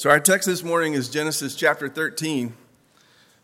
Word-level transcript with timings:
So, 0.00 0.08
our 0.08 0.18
text 0.18 0.48
this 0.48 0.64
morning 0.64 0.94
is 0.94 1.10
Genesis 1.10 1.54
chapter 1.54 1.86
13. 1.86 2.54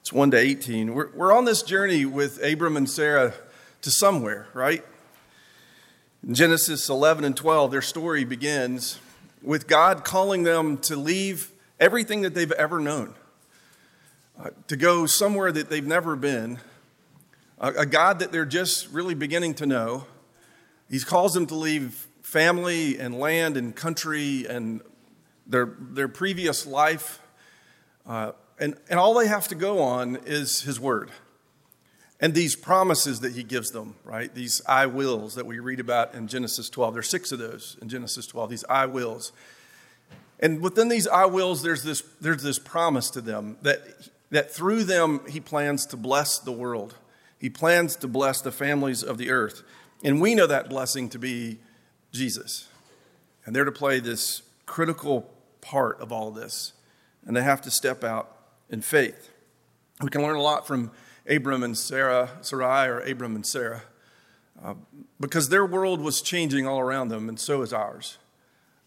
It's 0.01 0.11
1 0.11 0.31
to 0.31 0.39
18. 0.39 0.95
We're, 0.95 1.11
we're 1.15 1.31
on 1.35 1.45
this 1.45 1.63
journey 1.63 2.07
with 2.07 2.43
Abram 2.43 2.79
and 2.79 2.89
Sarah 2.89 3.35
to 3.83 3.91
somewhere, 3.91 4.47
right? 4.55 4.83
In 6.27 6.35
Genesis 6.35 6.89
11 6.89 7.27
and 7.27 7.37
12, 7.37 7.73
their 7.73 7.83
story 7.83 8.25
begins 8.25 8.99
with 9.43 9.67
God 9.67 10.03
calling 10.03 10.45
them 10.45 10.79
to 10.79 10.97
leave 10.97 11.53
everything 11.79 12.23
that 12.23 12.33
they've 12.33 12.53
ever 12.53 12.81
known, 12.81 13.13
uh, 14.43 14.49
to 14.69 14.79
go 14.79 15.05
somewhere 15.05 15.53
that 15.53 15.69
they've 15.69 15.87
never 15.87 16.17
been, 16.17 16.59
a, 17.59 17.69
a 17.81 17.85
God 17.85 18.21
that 18.21 18.33
they're 18.33 18.47
just 18.47 18.91
really 18.91 19.15
beginning 19.15 19.53
to 19.57 19.67
know. 19.67 20.07
He 20.89 21.01
calls 21.01 21.35
them 21.35 21.47
to 21.49 21.55
leave 21.55 22.07
family 22.23 22.99
and 22.99 23.21
land 23.21 23.59
and 23.59 23.77
country 23.77 24.47
and 24.49 24.81
their, 25.47 25.75
their 25.79 26.09
previous 26.09 26.67
life. 26.67 27.21
Uh, 28.07 28.33
and, 28.59 28.77
and 28.89 28.99
all 28.99 29.15
they 29.15 29.27
have 29.27 29.49
to 29.49 29.55
go 29.55 29.81
on 29.81 30.17
is 30.25 30.63
His 30.63 30.81
Word. 30.81 31.11
And 32.21 32.35
these 32.35 32.57
promises 32.57 33.21
that 33.21 33.33
He 33.33 33.43
gives 33.43 33.71
them, 33.71 33.97
right? 34.05 34.35
These 34.35 34.63
I 34.67 34.87
wills 34.87 35.35
that 35.35 35.47
we 35.47 35.59
read 35.59 35.81
about 35.81 36.15
in 36.15 36.29
Genesis 36.29 36.71
12. 36.71 36.95
There's 36.95 37.09
six 37.09 37.33
of 37.33 37.39
those 37.39 37.77
in 37.83 37.89
Genesis 37.89 38.27
12, 38.27 38.51
these 38.51 38.65
I 38.69 38.87
wills. 38.87 39.33
And 40.41 40.61
within 40.61 40.89
these 40.89 41.07
I 41.07 41.27
wills, 41.27 41.63
there's 41.63 41.83
this, 41.83 42.03
there's 42.21 42.43
this 42.43 42.59
promise 42.59 43.11
to 43.11 43.21
them 43.21 43.59
that, 43.63 43.81
that 44.31 44.51
through 44.51 44.85
them 44.85 45.21
He 45.29 45.41
plans 45.41 45.87
to 45.87 45.97
bless 45.97 46.39
the 46.39 46.53
world. 46.53 46.95
He 47.39 47.51
plans 47.51 47.97
to 47.97 48.09
bless 48.09 48.41
the 48.41 48.53
families 48.53 49.03
of 49.03 49.19
the 49.19 49.31
earth. 49.31 49.63
And 50.03 50.21
we 50.21 50.35
know 50.35 50.47
that 50.47 50.69
blessing 50.69 51.09
to 51.11 51.19
be 51.19 51.59
Jesus. 52.13 52.69
And 53.45 53.55
they're 53.55 53.65
to 53.65 53.73
play 53.73 54.01
this 54.01 54.43
critical 54.65 55.31
part 55.67 56.01
of 56.01 56.13
all 56.13 56.31
this. 56.31 56.73
And 57.27 57.37
they 57.37 57.43
have 57.43 57.61
to 57.63 57.71
step 57.71 58.05
out 58.05 58.37
in 58.71 58.81
faith. 58.81 59.31
We 60.01 60.09
can 60.09 60.23
learn 60.23 60.37
a 60.37 60.43
lot 60.43 60.67
from 60.67 60.93
Abram 61.29 61.65
and 61.65 61.77
Sarah, 61.77 62.31
Sarai, 62.41 62.87
or 62.89 63.01
Abram 63.01 63.35
and 63.35 63.45
Sarah, 63.45 63.83
uh, 64.63 64.75
because 65.19 65.49
their 65.49 65.67
world 65.67 66.01
was 66.01 66.23
changing 66.23 66.69
all 66.69 66.79
around 66.79 67.09
them, 67.09 67.29
and 67.29 67.39
so 67.39 67.63
is 67.63 67.73
ours. 67.73 68.19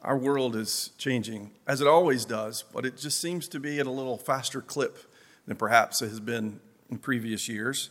Our 0.04 0.17
world 0.17 0.56
is 0.56 0.92
changing, 0.98 1.52
as 1.67 1.81
it 1.81 1.88
always 1.88 2.23
does, 2.23 2.64
but 2.73 2.86
it 2.86 2.98
just 2.98 3.20
seems 3.20 3.50
to 3.50 3.59
be 3.59 3.80
at 3.80 3.88
a 3.88 3.92
little 3.92 4.17
faster 4.17 4.61
clip 4.61 4.98
than 5.45 5.58
perhaps 5.58 6.02
it 6.02 6.09
has 6.09 6.22
been 6.22 6.61
in 6.89 6.98
previous 7.00 7.50
years. 7.50 7.89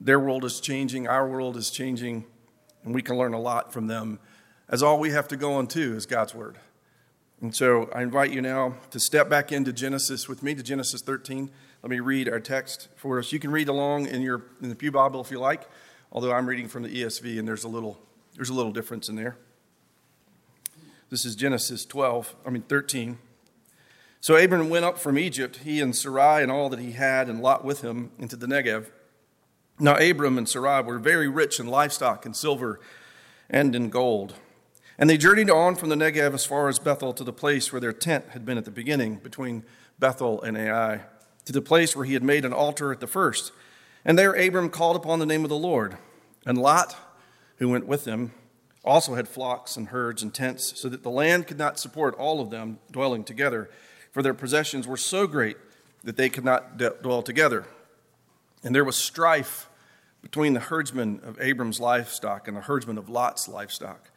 Their 0.00 0.20
world 0.20 0.44
is 0.44 0.60
changing, 0.60 1.08
our 1.08 1.26
world 1.28 1.56
is 1.56 1.70
changing, 1.70 2.26
and 2.84 2.94
we 2.94 3.02
can 3.02 3.18
learn 3.18 3.34
a 3.34 3.40
lot 3.40 3.72
from 3.72 3.88
them, 3.88 4.20
as 4.68 4.82
all 4.82 5.00
we 5.00 5.10
have 5.10 5.26
to 5.28 5.36
go 5.36 5.54
on 5.54 5.66
to 5.68 5.96
is 5.96 6.06
God's 6.06 6.34
Word. 6.34 6.58
And 7.42 7.56
so 7.56 7.88
I 7.94 8.02
invite 8.02 8.32
you 8.32 8.42
now 8.42 8.74
to 8.90 9.00
step 9.00 9.30
back 9.30 9.50
into 9.50 9.72
Genesis 9.72 10.28
with 10.28 10.42
me 10.42 10.54
to 10.54 10.62
Genesis 10.62 11.00
13. 11.00 11.50
Let 11.82 11.90
me 11.90 11.98
read 12.00 12.28
our 12.28 12.38
text 12.38 12.88
for 12.96 13.18
us. 13.18 13.32
You 13.32 13.38
can 13.38 13.50
read 13.50 13.68
along 13.68 14.08
in 14.08 14.20
your 14.20 14.42
in 14.60 14.68
the 14.68 14.74
Pew 14.74 14.92
Bible 14.92 15.22
if 15.22 15.30
you 15.30 15.38
like, 15.38 15.66
although 16.12 16.32
I'm 16.32 16.46
reading 16.46 16.68
from 16.68 16.82
the 16.82 16.90
ESV 16.90 17.38
and 17.38 17.48
there's 17.48 17.64
a 17.64 17.68
little 17.68 17.98
there's 18.34 18.50
a 18.50 18.54
little 18.54 18.72
difference 18.72 19.08
in 19.08 19.16
there. 19.16 19.38
This 21.08 21.24
is 21.24 21.34
Genesis 21.34 21.86
12, 21.86 22.36
I 22.46 22.50
mean 22.50 22.62
13. 22.62 23.18
So 24.20 24.36
Abram 24.36 24.68
went 24.68 24.84
up 24.84 24.98
from 24.98 25.18
Egypt, 25.18 25.60
he 25.64 25.80
and 25.80 25.96
Sarai 25.96 26.42
and 26.42 26.52
all 26.52 26.68
that 26.68 26.78
he 26.78 26.92
had, 26.92 27.30
and 27.30 27.40
Lot 27.40 27.64
with 27.64 27.80
him, 27.80 28.10
into 28.18 28.36
the 28.36 28.46
Negev. 28.46 28.90
Now 29.78 29.96
Abram 29.96 30.36
and 30.36 30.46
Sarai 30.46 30.82
were 30.82 30.98
very 30.98 31.26
rich 31.26 31.58
in 31.58 31.66
livestock 31.66 32.26
and 32.26 32.36
silver 32.36 32.80
and 33.48 33.74
in 33.74 33.88
gold. 33.88 34.34
And 35.00 35.08
they 35.08 35.16
journeyed 35.16 35.48
on 35.48 35.76
from 35.76 35.88
the 35.88 35.96
Negev 35.96 36.34
as 36.34 36.44
far 36.44 36.68
as 36.68 36.78
Bethel 36.78 37.14
to 37.14 37.24
the 37.24 37.32
place 37.32 37.72
where 37.72 37.80
their 37.80 37.92
tent 37.92 38.26
had 38.28 38.44
been 38.44 38.58
at 38.58 38.66
the 38.66 38.70
beginning, 38.70 39.16
between 39.16 39.64
Bethel 39.98 40.42
and 40.42 40.58
Ai, 40.58 41.00
to 41.46 41.52
the 41.52 41.62
place 41.62 41.96
where 41.96 42.04
he 42.04 42.12
had 42.12 42.22
made 42.22 42.44
an 42.44 42.52
altar 42.52 42.92
at 42.92 43.00
the 43.00 43.06
first. 43.06 43.50
And 44.04 44.18
there 44.18 44.34
Abram 44.34 44.68
called 44.68 44.96
upon 44.96 45.18
the 45.18 45.24
name 45.24 45.42
of 45.42 45.48
the 45.48 45.56
Lord. 45.56 45.96
And 46.44 46.58
Lot, 46.58 46.94
who 47.56 47.70
went 47.70 47.86
with 47.86 48.04
him, 48.04 48.32
also 48.84 49.14
had 49.14 49.26
flocks 49.26 49.74
and 49.74 49.88
herds 49.88 50.22
and 50.22 50.34
tents, 50.34 50.78
so 50.78 50.90
that 50.90 51.02
the 51.02 51.10
land 51.10 51.46
could 51.46 51.58
not 51.58 51.78
support 51.78 52.14
all 52.16 52.42
of 52.42 52.50
them 52.50 52.78
dwelling 52.90 53.24
together, 53.24 53.70
for 54.12 54.22
their 54.22 54.34
possessions 54.34 54.86
were 54.86 54.98
so 54.98 55.26
great 55.26 55.56
that 56.04 56.18
they 56.18 56.28
could 56.28 56.44
not 56.44 56.76
dwell 56.76 57.22
together. 57.22 57.64
And 58.62 58.74
there 58.74 58.84
was 58.84 58.96
strife 58.96 59.66
between 60.20 60.52
the 60.52 60.60
herdsmen 60.60 61.20
of 61.24 61.40
Abram's 61.40 61.80
livestock 61.80 62.48
and 62.48 62.56
the 62.56 62.62
herdsmen 62.62 62.98
of 62.98 63.08
Lot's 63.08 63.48
livestock. 63.48 64.10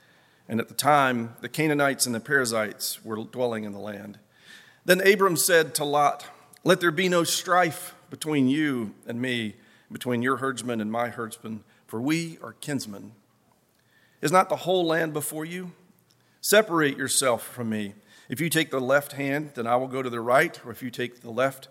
And 0.47 0.59
at 0.59 0.67
the 0.67 0.73
time, 0.73 1.35
the 1.41 1.49
Canaanites 1.49 2.05
and 2.05 2.13
the 2.13 2.19
Perizzites 2.19 3.03
were 3.03 3.15
dwelling 3.23 3.63
in 3.63 3.71
the 3.71 3.79
land. 3.79 4.19
Then 4.85 5.05
Abram 5.05 5.37
said 5.37 5.73
to 5.75 5.85
Lot, 5.85 6.25
Let 6.63 6.81
there 6.81 6.91
be 6.91 7.07
no 7.07 7.23
strife 7.23 7.95
between 8.09 8.47
you 8.47 8.93
and 9.07 9.21
me, 9.21 9.55
between 9.91 10.21
your 10.21 10.37
herdsmen 10.37 10.81
and 10.81 10.91
my 10.91 11.09
herdsmen, 11.09 11.63
for 11.87 12.01
we 12.01 12.37
are 12.43 12.53
kinsmen. 12.53 13.13
Is 14.21 14.31
not 14.31 14.49
the 14.49 14.57
whole 14.57 14.85
land 14.85 15.13
before 15.13 15.45
you? 15.45 15.71
Separate 16.41 16.97
yourself 16.97 17.43
from 17.45 17.69
me. 17.69 17.93
If 18.29 18.41
you 18.41 18.49
take 18.49 18.71
the 18.71 18.79
left 18.79 19.13
hand, 19.13 19.51
then 19.55 19.67
I 19.67 19.75
will 19.75 19.87
go 19.87 20.01
to 20.01 20.09
the 20.09 20.21
right, 20.21 20.59
or 20.65 20.71
if 20.71 20.83
you 20.83 20.89
take 20.89 21.21
the 21.21 21.29
left, 21.29 21.67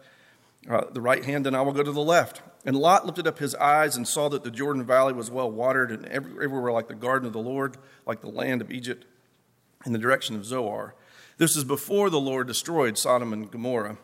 uh, 0.68 0.84
the 0.92 1.00
right 1.00 1.24
hand, 1.24 1.46
then 1.46 1.54
I 1.54 1.62
will 1.62 1.72
go 1.72 1.82
to 1.82 1.92
the 1.92 2.02
left. 2.02 2.42
And 2.64 2.76
Lot 2.76 3.06
lifted 3.06 3.26
up 3.26 3.38
his 3.38 3.54
eyes 3.56 3.96
and 3.96 4.06
saw 4.06 4.28
that 4.28 4.44
the 4.44 4.50
Jordan 4.50 4.84
Valley 4.84 5.12
was 5.12 5.30
well 5.30 5.50
watered 5.50 5.90
and 5.90 6.06
everywhere 6.06 6.72
like 6.72 6.88
the 6.88 6.94
garden 6.94 7.26
of 7.26 7.32
the 7.32 7.40
Lord, 7.40 7.76
like 8.06 8.20
the 8.20 8.28
land 8.28 8.60
of 8.60 8.70
Egypt, 8.70 9.04
in 9.84 9.92
the 9.92 9.98
direction 9.98 10.36
of 10.36 10.44
Zoar. 10.44 10.94
This 11.38 11.56
is 11.56 11.64
before 11.64 12.08
the 12.08 12.20
Lord 12.20 12.46
destroyed 12.46 12.96
Sodom 12.96 13.32
and 13.32 13.50
Gomorrah. 13.50 13.98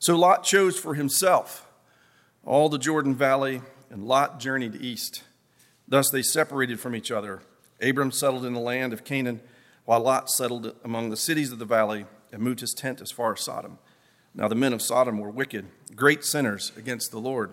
So 0.00 0.16
Lot 0.16 0.42
chose 0.42 0.76
for 0.76 0.94
himself 0.94 1.68
all 2.44 2.68
the 2.68 2.78
Jordan 2.78 3.14
Valley, 3.14 3.62
and 3.88 4.04
Lot 4.04 4.40
journeyed 4.40 4.74
east. 4.74 5.22
Thus 5.86 6.10
they 6.10 6.22
separated 6.22 6.80
from 6.80 6.96
each 6.96 7.10
other. 7.10 7.42
Abram 7.80 8.10
settled 8.10 8.44
in 8.44 8.54
the 8.54 8.60
land 8.60 8.92
of 8.92 9.04
Canaan, 9.04 9.40
while 9.84 10.00
Lot 10.00 10.30
settled 10.30 10.74
among 10.84 11.10
the 11.10 11.16
cities 11.16 11.52
of 11.52 11.58
the 11.58 11.64
valley 11.64 12.06
and 12.32 12.42
moved 12.42 12.60
his 12.60 12.72
tent 12.72 13.00
as 13.00 13.10
far 13.10 13.34
as 13.34 13.44
Sodom. 13.44 13.78
Now 14.34 14.48
the 14.48 14.54
men 14.54 14.72
of 14.72 14.80
Sodom 14.80 15.18
were 15.18 15.30
wicked, 15.30 15.66
great 15.94 16.24
sinners 16.24 16.72
against 16.76 17.10
the 17.10 17.18
Lord. 17.18 17.52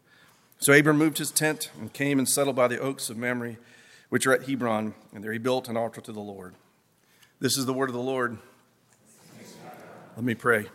So 0.61 0.73
Abram 0.73 0.99
moved 0.99 1.17
his 1.17 1.31
tent 1.31 1.71
and 1.79 1.91
came 1.91 2.19
and 2.19 2.29
settled 2.29 2.55
by 2.55 2.67
the 2.67 2.77
oaks 2.77 3.09
of 3.09 3.17
Mamre, 3.17 3.57
which 4.09 4.27
are 4.27 4.33
at 4.33 4.47
Hebron, 4.47 4.93
and 5.11 5.23
there 5.23 5.31
he 5.31 5.39
built 5.39 5.67
an 5.67 5.75
altar 5.75 6.01
to 6.01 6.11
the 6.11 6.19
Lord. 6.19 6.53
This 7.39 7.57
is 7.57 7.65
the 7.65 7.73
word 7.73 7.89
of 7.89 7.95
the 7.95 7.99
Lord. 8.01 8.37
Let 10.15 10.23
me 10.23 10.35
pray. 10.35 10.67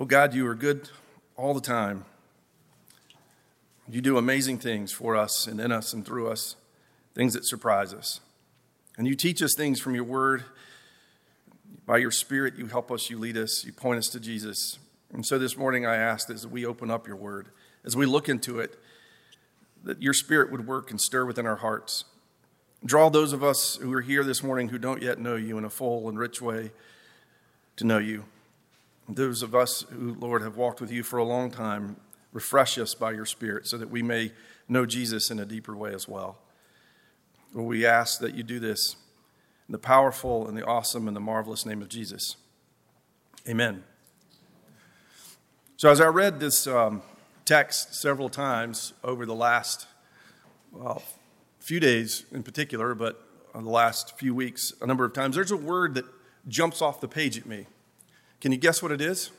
Oh 0.00 0.06
God, 0.06 0.32
you 0.32 0.46
are 0.46 0.54
good 0.54 0.88
all 1.36 1.52
the 1.52 1.60
time. 1.60 2.06
You 3.86 4.00
do 4.00 4.16
amazing 4.16 4.60
things 4.60 4.92
for 4.92 5.14
us 5.14 5.46
and 5.46 5.60
in 5.60 5.70
us 5.70 5.92
and 5.92 6.06
through 6.06 6.30
us, 6.30 6.56
things 7.14 7.34
that 7.34 7.44
surprise 7.44 7.92
us. 7.92 8.20
And 8.96 9.06
you 9.06 9.14
teach 9.14 9.42
us 9.42 9.52
things 9.54 9.78
from 9.78 9.94
your 9.94 10.04
word 10.04 10.44
by 11.86 11.98
your 11.98 12.10
Spirit, 12.10 12.54
you 12.56 12.66
help 12.66 12.90
us, 12.90 13.10
you 13.10 13.18
lead 13.18 13.36
us, 13.36 13.64
you 13.64 13.72
point 13.72 13.98
us 13.98 14.08
to 14.08 14.20
Jesus. 14.20 14.78
And 15.12 15.26
so 15.26 15.38
this 15.38 15.56
morning, 15.56 15.84
I 15.84 15.96
ask 15.96 16.30
as 16.30 16.46
we 16.46 16.64
open 16.64 16.90
up 16.90 17.06
your 17.06 17.16
word, 17.16 17.48
as 17.84 17.96
we 17.96 18.06
look 18.06 18.28
into 18.28 18.60
it, 18.60 18.78
that 19.84 20.00
your 20.00 20.14
Spirit 20.14 20.52
would 20.52 20.66
work 20.66 20.90
and 20.90 21.00
stir 21.00 21.24
within 21.24 21.46
our 21.46 21.56
hearts. 21.56 22.04
Draw 22.84 23.10
those 23.10 23.32
of 23.32 23.44
us 23.44 23.76
who 23.76 23.92
are 23.92 24.00
here 24.00 24.24
this 24.24 24.42
morning 24.42 24.68
who 24.68 24.78
don't 24.78 25.02
yet 25.02 25.18
know 25.18 25.36
you 25.36 25.58
in 25.58 25.64
a 25.64 25.70
full 25.70 26.08
and 26.08 26.18
rich 26.18 26.40
way 26.40 26.72
to 27.76 27.84
know 27.84 27.98
you. 27.98 28.24
Those 29.08 29.42
of 29.42 29.54
us 29.54 29.84
who, 29.90 30.14
Lord, 30.14 30.42
have 30.42 30.56
walked 30.56 30.80
with 30.80 30.90
you 30.90 31.02
for 31.02 31.18
a 31.18 31.24
long 31.24 31.50
time, 31.50 31.96
refresh 32.32 32.78
us 32.78 32.94
by 32.94 33.12
your 33.12 33.26
Spirit 33.26 33.66
so 33.66 33.76
that 33.76 33.90
we 33.90 34.02
may 34.02 34.32
know 34.68 34.86
Jesus 34.86 35.30
in 35.30 35.38
a 35.38 35.44
deeper 35.44 35.76
way 35.76 35.92
as 35.92 36.08
well. 36.08 36.38
We 37.52 37.84
ask 37.84 38.20
that 38.20 38.34
you 38.34 38.42
do 38.42 38.58
this 38.58 38.96
the 39.72 39.78
powerful 39.78 40.46
and 40.46 40.56
the 40.56 40.64
awesome 40.64 41.08
and 41.08 41.16
the 41.16 41.20
marvelous 41.20 41.64
name 41.64 41.80
of 41.80 41.88
Jesus. 41.88 42.36
Amen. 43.48 43.82
So, 45.78 45.90
as 45.90 45.98
I 45.98 46.08
read 46.08 46.40
this 46.40 46.66
um, 46.66 47.02
text 47.46 47.94
several 47.94 48.28
times 48.28 48.92
over 49.02 49.24
the 49.24 49.34
last, 49.34 49.86
well, 50.70 51.02
few 51.58 51.80
days 51.80 52.26
in 52.32 52.42
particular, 52.42 52.94
but 52.94 53.26
the 53.54 53.60
last 53.60 54.18
few 54.18 54.34
weeks 54.34 54.74
a 54.82 54.86
number 54.86 55.06
of 55.06 55.14
times, 55.14 55.36
there's 55.36 55.50
a 55.50 55.56
word 55.56 55.94
that 55.94 56.04
jumps 56.46 56.82
off 56.82 57.00
the 57.00 57.08
page 57.08 57.38
at 57.38 57.46
me. 57.46 57.66
Can 58.42 58.52
you 58.52 58.58
guess 58.58 58.82
what 58.82 58.92
it 58.92 59.00
is? 59.00 59.30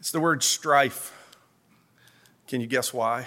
It's 0.00 0.10
the 0.10 0.20
word 0.20 0.42
strife. 0.42 1.12
Can 2.48 2.62
you 2.62 2.66
guess 2.66 2.94
why? 2.94 3.26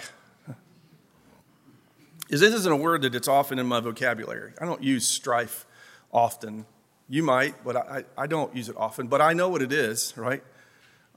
Is 2.30 2.38
this 2.38 2.54
isn't 2.54 2.72
a 2.72 2.76
word 2.76 3.02
that 3.02 3.14
it's 3.16 3.26
often 3.26 3.58
in 3.58 3.66
my 3.66 3.80
vocabulary. 3.80 4.52
I 4.60 4.64
don't 4.64 4.82
use 4.82 5.04
strife 5.04 5.66
often. 6.12 6.64
You 7.08 7.24
might, 7.24 7.64
but 7.64 7.76
I, 7.76 8.04
I 8.16 8.28
don't 8.28 8.54
use 8.54 8.68
it 8.68 8.76
often. 8.76 9.08
But 9.08 9.20
I 9.20 9.32
know 9.32 9.48
what 9.48 9.62
it 9.62 9.72
is, 9.72 10.14
right? 10.16 10.44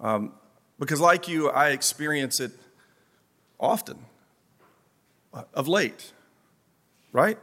Um, 0.01 0.33
because, 0.80 1.00
like 1.00 1.27
you, 1.27 1.51
I 1.51 1.69
experience 1.69 2.39
it 2.39 2.51
often, 3.60 4.00
uh, 5.31 5.44
of 5.54 5.68
late, 5.68 6.13
right? 7.12 7.38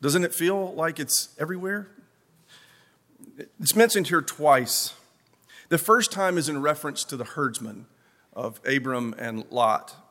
Doesn't 0.00 0.24
it 0.24 0.34
feel 0.34 0.74
like 0.74 0.98
it's 0.98 1.28
everywhere? 1.38 1.88
It's 3.60 3.76
mentioned 3.76 4.08
here 4.08 4.22
twice. 4.22 4.94
The 5.68 5.76
first 5.76 6.10
time 6.10 6.38
is 6.38 6.48
in 6.48 6.62
reference 6.62 7.04
to 7.04 7.16
the 7.18 7.24
herdsmen 7.24 7.86
of 8.32 8.58
Abram 8.66 9.14
and 9.18 9.44
Lot. 9.50 10.01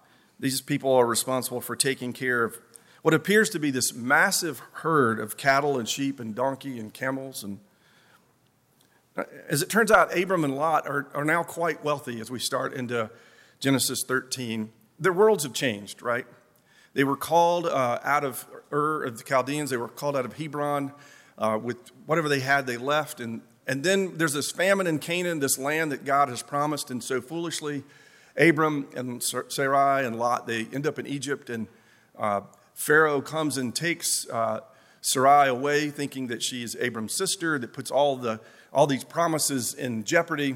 These 0.41 0.61
people 0.61 0.91
are 0.93 1.05
responsible 1.05 1.61
for 1.61 1.75
taking 1.75 2.13
care 2.13 2.43
of 2.43 2.57
what 3.03 3.13
appears 3.13 3.49
to 3.51 3.59
be 3.59 3.69
this 3.69 3.93
massive 3.93 4.59
herd 4.73 5.19
of 5.19 5.37
cattle 5.37 5.77
and 5.77 5.87
sheep 5.87 6.19
and 6.19 6.35
donkey 6.35 6.79
and 6.79 6.91
camels. 6.91 7.43
And 7.43 7.59
as 9.47 9.61
it 9.61 9.69
turns 9.69 9.91
out, 9.91 10.17
Abram 10.17 10.43
and 10.43 10.55
Lot 10.55 10.87
are, 10.87 11.07
are 11.13 11.23
now 11.23 11.43
quite 11.43 11.83
wealthy 11.83 12.19
as 12.19 12.31
we 12.31 12.39
start 12.39 12.73
into 12.73 13.11
Genesis 13.59 14.03
13. 14.07 14.71
Their 14.99 15.13
worlds 15.13 15.43
have 15.43 15.53
changed, 15.53 16.01
right? 16.01 16.25
They 16.93 17.03
were 17.03 17.15
called 17.15 17.67
uh, 17.67 17.99
out 18.03 18.23
of 18.23 18.47
Ur 18.71 19.03
of 19.03 19.19
the 19.19 19.23
Chaldeans, 19.23 19.69
they 19.69 19.77
were 19.77 19.87
called 19.87 20.17
out 20.17 20.25
of 20.25 20.33
Hebron. 20.33 20.91
Uh, 21.37 21.57
with 21.57 21.77
whatever 22.05 22.29
they 22.29 22.39
had, 22.39 22.67
they 22.67 22.77
left. 22.77 23.19
And, 23.19 23.41
and 23.65 23.83
then 23.83 24.17
there's 24.17 24.33
this 24.33 24.51
famine 24.51 24.85
in 24.85 24.99
Canaan, 24.99 25.39
this 25.39 25.57
land 25.57 25.91
that 25.91 26.05
God 26.05 26.29
has 26.29 26.43
promised. 26.43 26.91
And 26.91 27.03
so 27.03 27.19
foolishly, 27.19 27.83
Abram 28.37 28.87
and 28.95 29.21
Sarai 29.21 30.05
and 30.05 30.17
Lot, 30.17 30.47
they 30.47 30.67
end 30.73 30.87
up 30.87 30.99
in 30.99 31.07
Egypt. 31.07 31.49
And 31.49 31.67
uh, 32.17 32.41
Pharaoh 32.73 33.21
comes 33.21 33.57
and 33.57 33.75
takes 33.75 34.29
uh, 34.29 34.61
Sarai 35.01 35.49
away, 35.49 35.89
thinking 35.89 36.27
that 36.27 36.41
she 36.41 36.63
is 36.63 36.77
Abram's 36.79 37.13
sister, 37.13 37.59
that 37.59 37.73
puts 37.73 37.91
all, 37.91 38.15
the, 38.15 38.39
all 38.71 38.87
these 38.87 39.03
promises 39.03 39.73
in 39.73 40.03
jeopardy. 40.03 40.55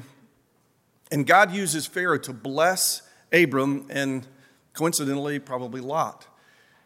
And 1.10 1.26
God 1.26 1.52
uses 1.52 1.86
Pharaoh 1.86 2.18
to 2.18 2.32
bless 2.32 3.02
Abram 3.32 3.86
and 3.90 4.26
coincidentally, 4.72 5.38
probably 5.38 5.80
Lot. 5.80 6.26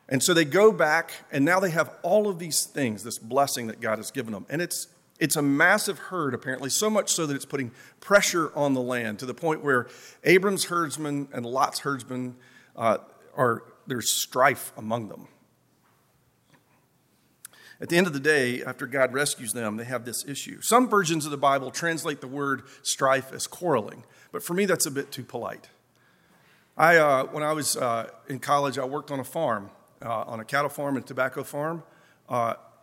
And 0.09 0.23
so 0.23 0.35
they 0.35 0.45
go 0.45 0.73
back, 0.73 1.13
and 1.31 1.45
now 1.45 1.61
they 1.61 1.71
have 1.71 1.95
all 2.03 2.29
of 2.29 2.39
these 2.39 2.65
things, 2.65 3.05
this 3.05 3.19
blessing 3.19 3.69
that 3.69 3.81
God 3.81 3.99
has 3.99 4.11
given 4.11 4.33
them. 4.33 4.45
And 4.51 4.61
it's, 4.61 4.89
it's 5.21 5.37
a 5.37 5.43
massive 5.43 5.99
herd, 5.99 6.35
apparently, 6.35 6.71
so 6.71 6.91
much 6.91 7.13
so 7.13 7.27
that 7.27 7.35
it's 7.35 7.45
putting 7.45 7.71
pressure 8.01 8.51
on 8.57 8.75
the 8.75 8.81
land 8.81 9.21
to 9.21 9.27
the 9.27 9.35
point 9.35 9.63
where 9.63 9.87
Abram's 10.25 10.65
herdsmen 10.65 11.29
and 11.33 11.47
Lot's 11.47 11.81
herdsmen 11.81 12.37
uh, 12.75 12.99
are, 13.37 13.63
there's 13.87 14.09
strife 14.11 14.73
among 14.77 15.09
them. 15.09 15.29
At 17.81 17.89
the 17.89 17.97
end 17.97 18.07
of 18.07 18.13
the 18.13 18.21
day, 18.21 18.63
after 18.63 18.87
God 18.87 19.13
rescues 19.13 19.53
them, 19.53 19.77
they 19.77 19.85
have 19.85 20.05
this 20.05 20.27
issue. 20.27 20.61
Some 20.61 20.89
versions 20.89 21.25
of 21.25 21.31
the 21.31 21.39
Bible 21.39 21.71
translate 21.71 22.21
the 22.21 22.29
word 22.29 22.63
strife 22.83 23.33
as 23.33 23.47
quarreling, 23.47 24.05
but 24.33 24.43
for 24.43 24.55
me, 24.55 24.67
that's 24.67 24.87
a 24.87 24.91
bit 24.91 25.13
too 25.13 25.25
polite. 25.25 25.69
I, 26.77 26.97
uh, 26.97 27.25
when 27.27 27.43
I 27.43 27.53
was 27.53 27.77
uh, 27.77 28.11
in 28.29 28.39
college, 28.39 28.79
I 28.79 28.85
worked 28.85 29.11
on 29.11 29.21
a 29.21 29.25
farm 29.25 29.71
uh, 30.03 30.25
on 30.27 30.41
a 30.41 30.45
cattle 30.45 30.71
farm 30.71 30.97
and 30.97 31.07
tobacco 31.07 31.43
farm. 31.43 31.83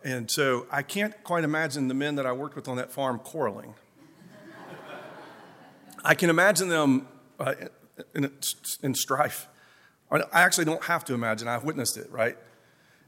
And 0.04 0.30
so 0.30 0.66
I 0.70 0.82
can't 0.82 1.14
quite 1.24 1.44
imagine 1.44 1.88
the 1.88 1.94
men 1.94 2.14
that 2.16 2.26
I 2.26 2.32
worked 2.32 2.56
with 2.56 2.68
on 2.68 2.76
that 2.76 2.92
farm 2.92 3.18
quarreling. 3.18 3.74
I 6.04 6.14
can 6.14 6.30
imagine 6.30 6.68
them 6.68 7.08
uh, 7.40 7.54
in, 8.14 8.30
in 8.82 8.94
strife. 8.94 9.48
I 10.10 10.22
actually 10.32 10.64
don't 10.64 10.84
have 10.84 11.04
to 11.06 11.14
imagine, 11.14 11.48
I've 11.48 11.64
witnessed 11.64 11.96
it, 11.96 12.10
right? 12.10 12.38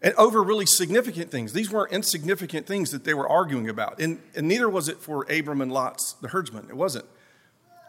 And 0.03 0.15
over 0.15 0.43
really 0.43 0.67
significant 0.67 1.31
things. 1.31 1.53
These 1.53 1.71
weren't 1.71 1.93
insignificant 1.93 2.67
things 2.67 2.91
that 2.91 3.05
they 3.05 3.15
were 3.15 3.29
arguing 3.29 3.69
about. 3.69 4.01
And, 4.01 4.21
and 4.35 4.49
neither 4.49 4.69
was 4.69 4.89
it 4.89 4.99
for 4.99 5.25
Abram 5.31 5.61
and 5.61 5.73
Lot's, 5.73 6.15
the 6.21 6.29
herdsmen. 6.29 6.67
It 6.69 6.77
wasn't. 6.77 7.07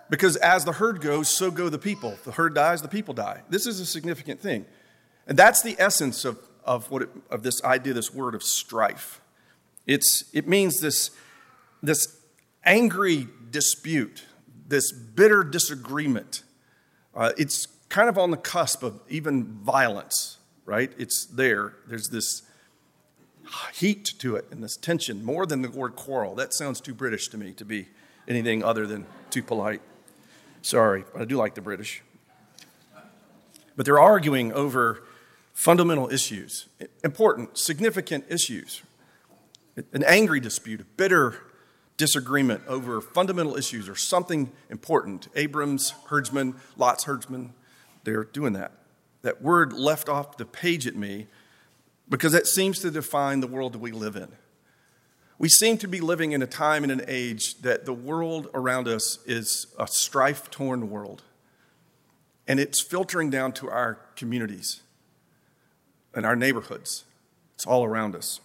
Because 0.09 0.35
as 0.37 0.65
the 0.65 0.73
herd 0.73 1.01
goes, 1.01 1.29
so 1.29 1.49
go 1.51 1.69
the 1.69 1.79
people. 1.79 2.17
The 2.25 2.33
herd 2.33 2.53
dies, 2.53 2.81
the 2.81 2.87
people 2.89 3.13
die. 3.13 3.41
This 3.49 3.65
is 3.65 3.79
a 3.79 3.85
significant 3.85 4.41
thing. 4.41 4.65
And 5.25 5.37
that's 5.37 5.61
the 5.61 5.75
essence 5.79 6.25
of, 6.25 6.37
of, 6.63 6.89
what 6.91 7.03
it, 7.03 7.09
of 7.29 7.43
this 7.43 7.63
idea, 7.63 7.93
this 7.93 8.13
word 8.13 8.35
of 8.35 8.43
strife. 8.43 9.21
It's, 9.87 10.25
it 10.33 10.47
means 10.47 10.79
this, 10.79 11.11
this 11.81 12.19
angry 12.63 13.27
dispute, 13.49 14.25
this 14.67 14.91
bitter 14.91 15.43
disagreement. 15.43 16.43
Uh, 17.15 17.31
it's 17.37 17.67
kind 17.89 18.07
of 18.07 18.17
on 18.17 18.31
the 18.31 18.37
cusp 18.37 18.83
of 18.83 18.99
even 19.09 19.43
violence, 19.63 20.37
right? 20.65 20.91
It's 20.97 21.25
there. 21.25 21.73
There's 21.87 22.09
this 22.09 22.43
heat 23.73 24.13
to 24.19 24.35
it 24.35 24.45
and 24.51 24.63
this 24.63 24.77
tension, 24.77 25.25
more 25.25 25.45
than 25.45 25.61
the 25.61 25.69
word 25.69 25.95
quarrel. 25.95 26.35
That 26.35 26.53
sounds 26.53 26.79
too 26.79 26.93
British 26.93 27.27
to 27.29 27.37
me 27.37 27.51
to 27.53 27.65
be 27.65 27.87
anything 28.27 28.63
other 28.63 28.87
than 28.87 29.05
too 29.29 29.43
polite. 29.43 29.81
Sorry, 30.61 31.03
but 31.11 31.21
I 31.21 31.25
do 31.25 31.37
like 31.37 31.55
the 31.55 31.61
British. 31.61 32.01
But 33.75 33.85
they're 33.85 33.99
arguing 33.99 34.53
over 34.53 35.03
fundamental 35.53 36.11
issues, 36.11 36.67
important, 37.03 37.57
significant 37.57 38.25
issues. 38.29 38.81
An 39.93 40.03
angry 40.03 40.39
dispute, 40.39 40.81
a 40.81 40.83
bitter 40.83 41.35
disagreement 41.97 42.63
over 42.67 42.99
fundamental 42.99 43.55
issues 43.55 43.87
or 43.87 43.95
something 43.95 44.51
important. 44.69 45.27
Abram's 45.35 45.93
herdsman, 46.07 46.55
Lot's 46.75 47.05
herdsman, 47.05 47.53
they're 48.03 48.23
doing 48.23 48.53
that. 48.53 48.71
That 49.21 49.41
word 49.41 49.71
left 49.71 50.09
off 50.09 50.37
the 50.37 50.45
page 50.45 50.87
at 50.87 50.95
me 50.95 51.27
because 52.09 52.33
that 52.33 52.47
seems 52.47 52.79
to 52.79 52.91
define 52.91 53.39
the 53.39 53.47
world 53.47 53.73
that 53.73 53.79
we 53.79 53.91
live 53.91 54.15
in. 54.15 54.29
We 55.37 55.47
seem 55.47 55.77
to 55.79 55.87
be 55.87 56.01
living 56.01 56.33
in 56.33 56.41
a 56.41 56.47
time 56.47 56.83
and 56.83 56.91
an 56.91 57.03
age 57.07 57.61
that 57.61 57.85
the 57.85 57.93
world 57.93 58.49
around 58.53 58.87
us 58.87 59.19
is 59.25 59.67
a 59.79 59.87
strife 59.87 60.51
torn 60.51 60.89
world. 60.89 61.23
And 62.47 62.59
it's 62.59 62.81
filtering 62.81 63.29
down 63.29 63.53
to 63.53 63.69
our 63.69 63.99
communities 64.15 64.81
in 66.15 66.25
our 66.25 66.35
neighborhoods. 66.35 67.05
It's 67.55 67.65
all 67.65 67.83
around 67.83 68.15
us. 68.15 68.39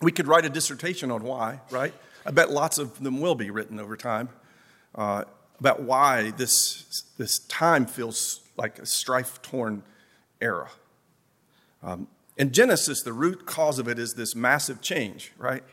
We 0.00 0.12
could 0.12 0.28
write 0.28 0.44
a 0.44 0.48
dissertation 0.48 1.10
on 1.10 1.24
why, 1.24 1.60
right? 1.70 1.92
I 2.24 2.30
bet 2.30 2.50
lots 2.50 2.78
of 2.78 3.02
them 3.02 3.20
will 3.20 3.34
be 3.34 3.50
written 3.50 3.80
over 3.80 3.96
time 3.96 4.28
uh, 4.94 5.24
about 5.58 5.82
why 5.82 6.30
this, 6.32 7.04
this 7.16 7.38
time 7.40 7.86
feels 7.86 8.40
like 8.56 8.78
a 8.78 8.86
strife 8.86 9.42
torn 9.42 9.82
era. 10.40 10.68
Um, 11.82 12.06
in 12.36 12.52
Genesis, 12.52 13.02
the 13.02 13.12
root 13.12 13.46
cause 13.46 13.78
of 13.78 13.88
it 13.88 13.98
is 13.98 14.14
this 14.14 14.36
massive 14.36 14.80
change, 14.80 15.32
right? 15.36 15.64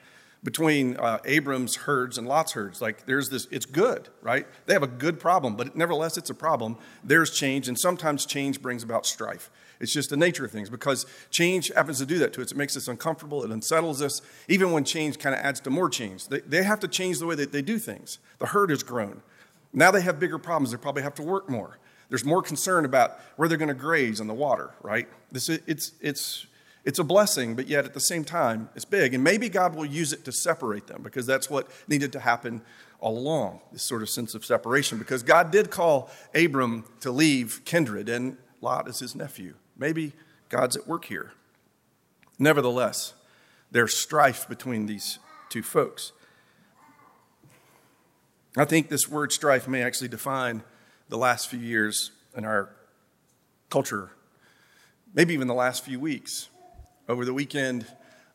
Between 0.44 0.98
uh, 0.98 1.20
Abram's 1.26 1.76
herds 1.76 2.18
and 2.18 2.28
Lot's 2.28 2.54
herds. 2.54 2.82
Like, 2.82 3.06
there's 3.06 3.30
this, 3.30 3.48
it's 3.52 3.66
good, 3.66 4.10
right? 4.22 4.48
They 4.66 4.74
have 4.74 4.84
a 4.84 4.88
good 4.88 5.20
problem, 5.20 5.56
but 5.56 5.76
nevertheless, 5.76 6.18
it's 6.18 6.30
a 6.30 6.36
problem. 6.36 6.78
There's 7.04 7.32
change, 7.32 7.68
and 7.68 7.80
sometimes 7.80 8.26
change 8.26 8.62
brings 8.62 8.82
about 8.84 9.06
strife. 9.06 9.52
It's 9.86 9.94
just 9.94 10.10
the 10.10 10.18
nature 10.18 10.44
of 10.44 10.50
things 10.50 10.68
because 10.68 11.06
change 11.30 11.72
happens 11.72 12.00
to 12.00 12.08
do 12.08 12.18
that 12.18 12.34
to 12.34 12.42
us. 12.42 12.52
It 12.52 12.58
makes 12.58 12.76
us 12.76 12.88
uncomfortable, 12.88 13.44
it 13.44 13.52
unsettles 13.52 14.02
us, 14.02 14.24
even 14.48 14.72
when 14.72 14.84
change 14.84 15.20
kind 15.20 15.36
of 15.36 15.42
adds 15.42 15.60
to 15.60 15.70
more 15.70 15.90
change. 15.90 16.28
They, 16.28 16.40
they 16.40 16.64
have 16.64 16.80
to 16.80 16.88
change 16.88 17.20
the 17.20 17.28
way 17.28 17.36
that 17.36 17.52
they 17.52 17.62
do 17.62 17.78
things. 17.78 18.18
The 18.40 18.48
herd 18.48 18.72
has 18.72 18.82
grown. 18.82 19.22
Now 19.74 19.92
they 19.92 20.02
have 20.02 20.20
bigger 20.20 20.40
problems. 20.40 20.72
They 20.72 20.78
probably 20.78 21.04
have 21.04 21.14
to 21.16 21.22
work 21.22 21.48
more. 21.48 21.78
There's 22.10 22.26
more 22.26 22.42
concern 22.42 22.84
about 22.84 23.20
where 23.36 23.48
they're 23.48 23.60
going 23.60 23.68
to 23.68 23.76
graze 23.76 24.20
in 24.20 24.26
the 24.26 24.34
water, 24.34 24.72
right? 24.82 25.08
This, 25.32 25.50
it's, 25.50 25.92
it's, 26.02 26.48
it's 26.84 26.98
a 26.98 27.04
blessing, 27.04 27.56
but 27.56 27.68
yet 27.68 27.86
at 27.86 27.94
the 27.94 28.00
same 28.00 28.24
time, 28.24 28.70
it's 28.76 28.86
big. 28.86 29.14
And 29.14 29.24
maybe 29.24 29.50
God 29.50 29.76
will 29.76 29.86
use 29.86 30.14
it 30.14 30.26
to 30.26 30.32
separate 30.32 30.88
them 30.88 31.04
because 31.04 31.28
that's 31.28 31.48
what 31.48 31.70
needed 31.88 32.12
to 32.14 32.20
happen 32.20 32.64
all 33.00 33.20
along 33.20 33.60
this 33.72 33.84
sort 33.84 34.02
of 34.02 34.10
sense 34.10 34.34
of 34.34 34.44
separation. 34.44 34.98
Because 34.98 35.22
God 35.22 35.52
did 35.52 35.70
call 35.70 36.10
Abram 36.34 36.86
to 37.02 37.12
leave 37.12 37.62
kindred, 37.66 38.10
and 38.10 38.38
Lot 38.62 38.88
is 38.88 38.98
his 38.98 39.14
nephew. 39.14 39.54
Maybe 39.78 40.14
God's 40.50 40.76
at 40.76 40.88
work 40.88 41.06
here. 41.06 41.32
Nevertheless, 42.40 43.14
there's 43.72 43.96
strife 43.96 44.48
between 44.48 44.86
these 44.86 45.20
two 45.50 45.64
folks. 45.64 46.12
I 48.58 48.66
think 48.66 48.90
this 48.90 49.10
word 49.10 49.32
strife 49.32 49.68
may 49.68 49.84
actually 49.84 50.08
define 50.08 50.64
the 51.10 51.18
last 51.18 51.50
few 51.50 51.60
years 51.60 52.12
in 52.36 52.46
our 52.46 52.70
culture, 53.70 54.12
maybe 55.14 55.34
even 55.34 55.48
the 55.48 55.54
last 55.54 55.84
few 55.84 56.00
weeks. 56.00 56.50
Over 57.08 57.26
the 57.26 57.34
weekend, 57.34 57.86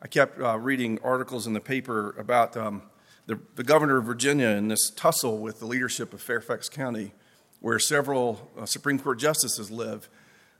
I 0.01 0.07
kept 0.07 0.39
uh, 0.39 0.57
reading 0.57 0.99
articles 1.03 1.47
in 1.47 1.53
the 1.53 1.59
paper 1.59 2.15
about 2.17 2.55
um, 2.55 2.83
the, 3.25 3.39
the, 3.55 3.63
governor 3.63 3.97
of 3.97 4.05
Virginia 4.05 4.47
and 4.47 4.69
this 4.69 4.89
tussle 4.91 5.39
with 5.39 5.59
the 5.59 5.65
leadership 5.65 6.13
of 6.13 6.21
Fairfax 6.21 6.69
County, 6.69 7.13
where 7.59 7.79
several 7.79 8.49
uh, 8.57 8.65
Supreme 8.65 8.99
Court 8.99 9.19
justices 9.19 9.69
live 9.69 10.09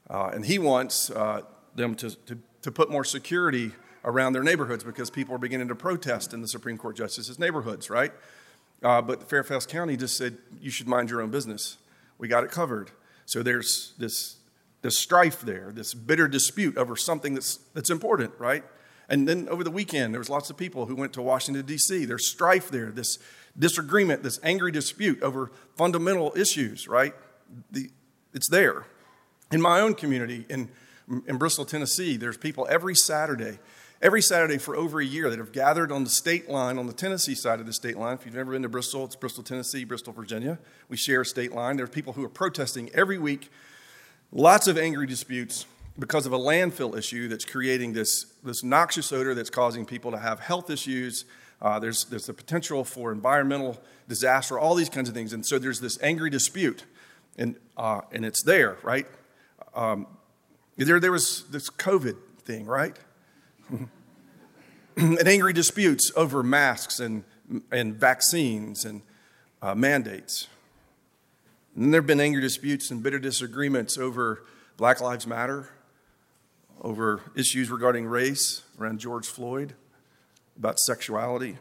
uh, 0.09 0.31
and 0.33 0.45
he 0.45 0.59
wants 0.59 1.09
uh, 1.09 1.41
them 1.75 1.95
to, 1.95 2.09
to 2.25 2.37
to 2.61 2.71
put 2.71 2.89
more 2.89 3.03
security 3.03 3.71
around 4.03 4.33
their 4.33 4.43
neighborhoods 4.43 4.83
because 4.83 5.09
people 5.09 5.35
are 5.35 5.39
beginning 5.39 5.67
to 5.67 5.75
protest 5.75 6.33
in 6.33 6.41
the 6.41 6.47
Supreme 6.47 6.77
Court 6.77 6.95
justices' 6.95 7.39
neighborhoods, 7.39 7.89
right? 7.89 8.11
Uh, 8.83 9.01
but 9.01 9.29
Fairfax 9.29 9.65
County 9.65 9.95
just 9.95 10.17
said, 10.17 10.37
you 10.59 10.71
should 10.71 10.87
mind 10.87 11.09
your 11.09 11.21
own 11.21 11.29
business. 11.29 11.77
We 12.17 12.27
got 12.27 12.43
it 12.43 12.51
covered. 12.51 12.91
So 13.25 13.43
there's 13.43 13.93
this, 13.99 14.37
this 14.81 14.97
strife 14.97 15.41
there, 15.41 15.71
this 15.71 15.93
bitter 15.93 16.27
dispute 16.27 16.77
over 16.77 16.95
something 16.95 17.35
that's, 17.35 17.57
that's 17.73 17.89
important, 17.89 18.33
right? 18.39 18.63
And 19.07 19.27
then 19.27 19.47
over 19.49 19.63
the 19.63 19.71
weekend, 19.71 20.13
there 20.13 20.19
was 20.19 20.29
lots 20.29 20.49
of 20.49 20.57
people 20.57 20.87
who 20.87 20.95
went 20.95 21.13
to 21.13 21.21
Washington, 21.21 21.65
D.C. 21.65 22.05
There's 22.05 22.27
strife 22.27 22.69
there, 22.69 22.91
this 22.91 23.19
disagreement, 23.57 24.23
this 24.23 24.39
angry 24.41 24.71
dispute 24.71 25.21
over 25.21 25.51
fundamental 25.75 26.33
issues, 26.35 26.87
right? 26.87 27.13
The, 27.71 27.89
it's 28.33 28.49
there. 28.49 28.85
In 29.51 29.61
my 29.61 29.81
own 29.81 29.95
community, 29.95 30.45
in, 30.49 30.69
in 31.27 31.37
Bristol, 31.37 31.65
Tennessee, 31.65 32.17
there's 32.17 32.37
people 32.37 32.67
every 32.69 32.95
Saturday 32.95 33.59
every 34.01 34.21
Saturday 34.21 34.57
for 34.57 34.75
over 34.75 34.99
a 34.99 35.05
year 35.05 35.29
that 35.29 35.39
have 35.39 35.51
gathered 35.51 35.91
on 35.91 36.03
the 36.03 36.09
state 36.09 36.49
line, 36.49 36.77
on 36.77 36.87
the 36.87 36.93
Tennessee 36.93 37.35
side 37.35 37.59
of 37.59 37.65
the 37.65 37.73
state 37.73 37.97
line. 37.97 38.15
If 38.15 38.25
you've 38.25 38.35
never 38.35 38.51
been 38.51 38.63
to 38.63 38.69
Bristol, 38.69 39.05
it's 39.05 39.15
Bristol, 39.15 39.43
Tennessee, 39.43 39.83
Bristol, 39.83 40.13
Virginia. 40.13 40.57
We 40.89 40.97
share 40.97 41.21
a 41.21 41.25
state 41.25 41.53
line. 41.53 41.77
There 41.77 41.85
are 41.85 41.89
people 41.89 42.13
who 42.13 42.23
are 42.23 42.29
protesting 42.29 42.89
every 42.93 43.19
week, 43.19 43.49
lots 44.31 44.67
of 44.67 44.77
angry 44.77 45.05
disputes 45.05 45.65
because 45.99 46.25
of 46.25 46.33
a 46.33 46.39
landfill 46.39 46.97
issue 46.97 47.27
that's 47.27 47.45
creating 47.45 47.93
this, 47.93 48.25
this 48.43 48.63
noxious 48.63 49.11
odor 49.11 49.35
that's 49.35 49.49
causing 49.49 49.85
people 49.85 50.11
to 50.11 50.17
have 50.17 50.39
health 50.39 50.69
issues. 50.69 51.25
Uh, 51.61 51.77
there's, 51.77 52.05
there's 52.05 52.25
the 52.25 52.33
potential 52.33 52.83
for 52.83 53.11
environmental 53.11 53.79
disaster, 54.07 54.57
all 54.57 54.73
these 54.73 54.89
kinds 54.89 55.09
of 55.09 55.15
things. 55.15 55.31
And 55.31 55.45
so 55.45 55.59
there's 55.59 55.79
this 55.79 56.01
angry 56.01 56.31
dispute, 56.31 56.85
and, 57.37 57.55
uh, 57.77 58.01
and 58.11 58.25
it's 58.25 58.41
there, 58.41 58.77
right? 58.81 59.05
Um, 59.73 60.07
there, 60.77 60.99
there 60.99 61.11
was 61.11 61.43
this 61.49 61.69
COVID 61.69 62.17
thing, 62.43 62.65
right? 62.65 62.97
and 64.97 65.27
angry 65.27 65.53
disputes 65.53 66.11
over 66.15 66.43
masks 66.43 66.99
and, 66.99 67.23
and 67.71 67.95
vaccines 67.95 68.85
and 68.85 69.01
uh, 69.61 69.75
mandates. 69.75 70.47
And 71.75 71.93
there 71.93 72.01
have 72.01 72.07
been 72.07 72.19
angry 72.19 72.41
disputes 72.41 72.91
and 72.91 73.01
bitter 73.01 73.19
disagreements 73.19 73.97
over 73.97 74.43
Black 74.77 74.99
Lives 74.99 75.25
Matter, 75.25 75.69
over 76.81 77.21
issues 77.35 77.69
regarding 77.69 78.05
race, 78.07 78.63
around 78.79 78.99
George 78.99 79.27
Floyd, 79.27 79.73
about 80.57 80.79
sexuality. 80.79 81.57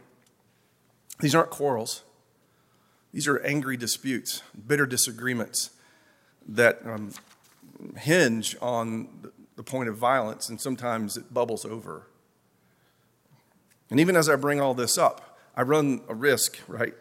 These 1.19 1.35
aren't 1.35 1.51
quarrels. 1.51 2.03
These 3.13 3.27
are 3.27 3.39
angry 3.39 3.77
disputes, 3.77 4.41
bitter 4.67 4.85
disagreements 4.85 5.71
that 6.47 6.79
um, 6.85 7.11
hinge 7.97 8.55
on 8.61 9.31
the 9.55 9.63
point 9.63 9.89
of 9.89 9.97
violence, 9.97 10.49
and 10.49 10.59
sometimes 10.59 11.17
it 11.17 11.33
bubbles 11.33 11.65
over. 11.65 12.07
And 13.89 13.99
even 13.99 14.15
as 14.15 14.29
I 14.29 14.35
bring 14.35 14.61
all 14.61 14.73
this 14.73 14.97
up, 14.97 15.37
I 15.55 15.63
run 15.63 16.01
a 16.07 16.15
risk, 16.15 16.57
right? 16.67 16.93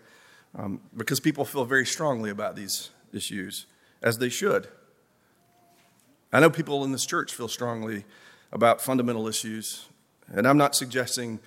Um, 0.56 0.80
because 0.96 1.20
people 1.20 1.44
feel 1.44 1.64
very 1.64 1.86
strongly 1.86 2.30
about 2.30 2.56
these 2.56 2.90
issues, 3.12 3.66
as 4.02 4.18
they 4.18 4.28
should. 4.28 4.68
I 6.32 6.40
know 6.40 6.50
people 6.50 6.84
in 6.84 6.92
this 6.92 7.06
church 7.06 7.34
feel 7.34 7.48
strongly 7.48 8.04
about 8.52 8.80
fundamental 8.80 9.28
issues, 9.28 9.86
and 10.28 10.46
I'm 10.46 10.58
not 10.58 10.74
suggesting 10.74 11.40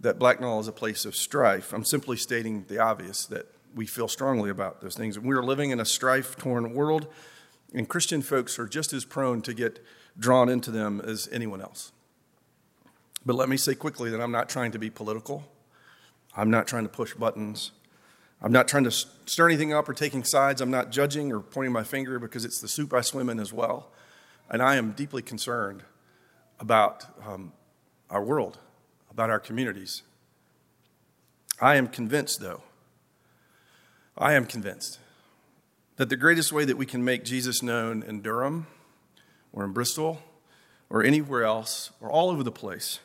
that 0.00 0.18
Blacknall 0.18 0.60
is 0.60 0.68
a 0.68 0.72
place 0.72 1.04
of 1.04 1.14
strife. 1.16 1.72
I'm 1.72 1.84
simply 1.84 2.16
stating 2.16 2.64
the 2.68 2.78
obvious 2.78 3.26
that 3.26 3.46
we 3.74 3.86
feel 3.86 4.08
strongly 4.08 4.50
about 4.50 4.80
those 4.80 4.94
things. 4.94 5.16
And 5.16 5.26
we 5.26 5.34
are 5.34 5.42
living 5.42 5.70
in 5.70 5.80
a 5.80 5.84
strife 5.84 6.36
torn 6.36 6.72
world, 6.74 7.08
and 7.74 7.88
Christian 7.88 8.22
folks 8.22 8.58
are 8.58 8.66
just 8.66 8.92
as 8.92 9.04
prone 9.04 9.42
to 9.42 9.54
get 9.54 9.84
drawn 10.18 10.48
into 10.48 10.70
them 10.70 11.00
as 11.00 11.28
anyone 11.32 11.60
else. 11.60 11.92
But 13.26 13.36
let 13.36 13.48
me 13.48 13.56
say 13.56 13.74
quickly 13.74 14.10
that 14.10 14.20
I'm 14.20 14.32
not 14.32 14.48
trying 14.48 14.72
to 14.72 14.78
be 14.78 14.90
political. 14.90 15.44
I'm 16.36 16.50
not 16.50 16.66
trying 16.66 16.84
to 16.84 16.88
push 16.88 17.14
buttons. 17.14 17.72
I'm 18.40 18.52
not 18.52 18.68
trying 18.68 18.84
to 18.84 18.90
stir 18.90 19.48
anything 19.48 19.72
up 19.72 19.88
or 19.88 19.92
taking 19.92 20.24
sides. 20.24 20.60
I'm 20.60 20.70
not 20.70 20.90
judging 20.90 21.32
or 21.32 21.40
pointing 21.40 21.72
my 21.72 21.82
finger 21.82 22.18
because 22.18 22.44
it's 22.44 22.60
the 22.60 22.68
soup 22.68 22.94
I 22.94 23.00
swim 23.00 23.28
in 23.28 23.40
as 23.40 23.52
well. 23.52 23.90
And 24.48 24.62
I 24.62 24.76
am 24.76 24.92
deeply 24.92 25.22
concerned 25.22 25.82
about 26.60 27.04
um, 27.26 27.52
our 28.08 28.22
world, 28.22 28.58
about 29.10 29.30
our 29.30 29.40
communities. 29.40 30.02
I 31.60 31.76
am 31.76 31.88
convinced, 31.88 32.40
though, 32.40 32.62
I 34.16 34.34
am 34.34 34.46
convinced 34.46 35.00
that 35.98 36.08
the 36.08 36.16
greatest 36.16 36.52
way 36.52 36.64
that 36.64 36.78
we 36.78 36.86
can 36.86 37.04
make 37.04 37.24
Jesus 37.24 37.60
known 37.60 38.04
in 38.04 38.22
Durham 38.22 38.68
or 39.52 39.64
in 39.64 39.72
Bristol 39.72 40.22
or 40.88 41.02
anywhere 41.02 41.42
else 41.42 41.90
or 42.00 42.08
all 42.10 42.30
over 42.30 42.44
the 42.44 42.52
place 42.52 43.00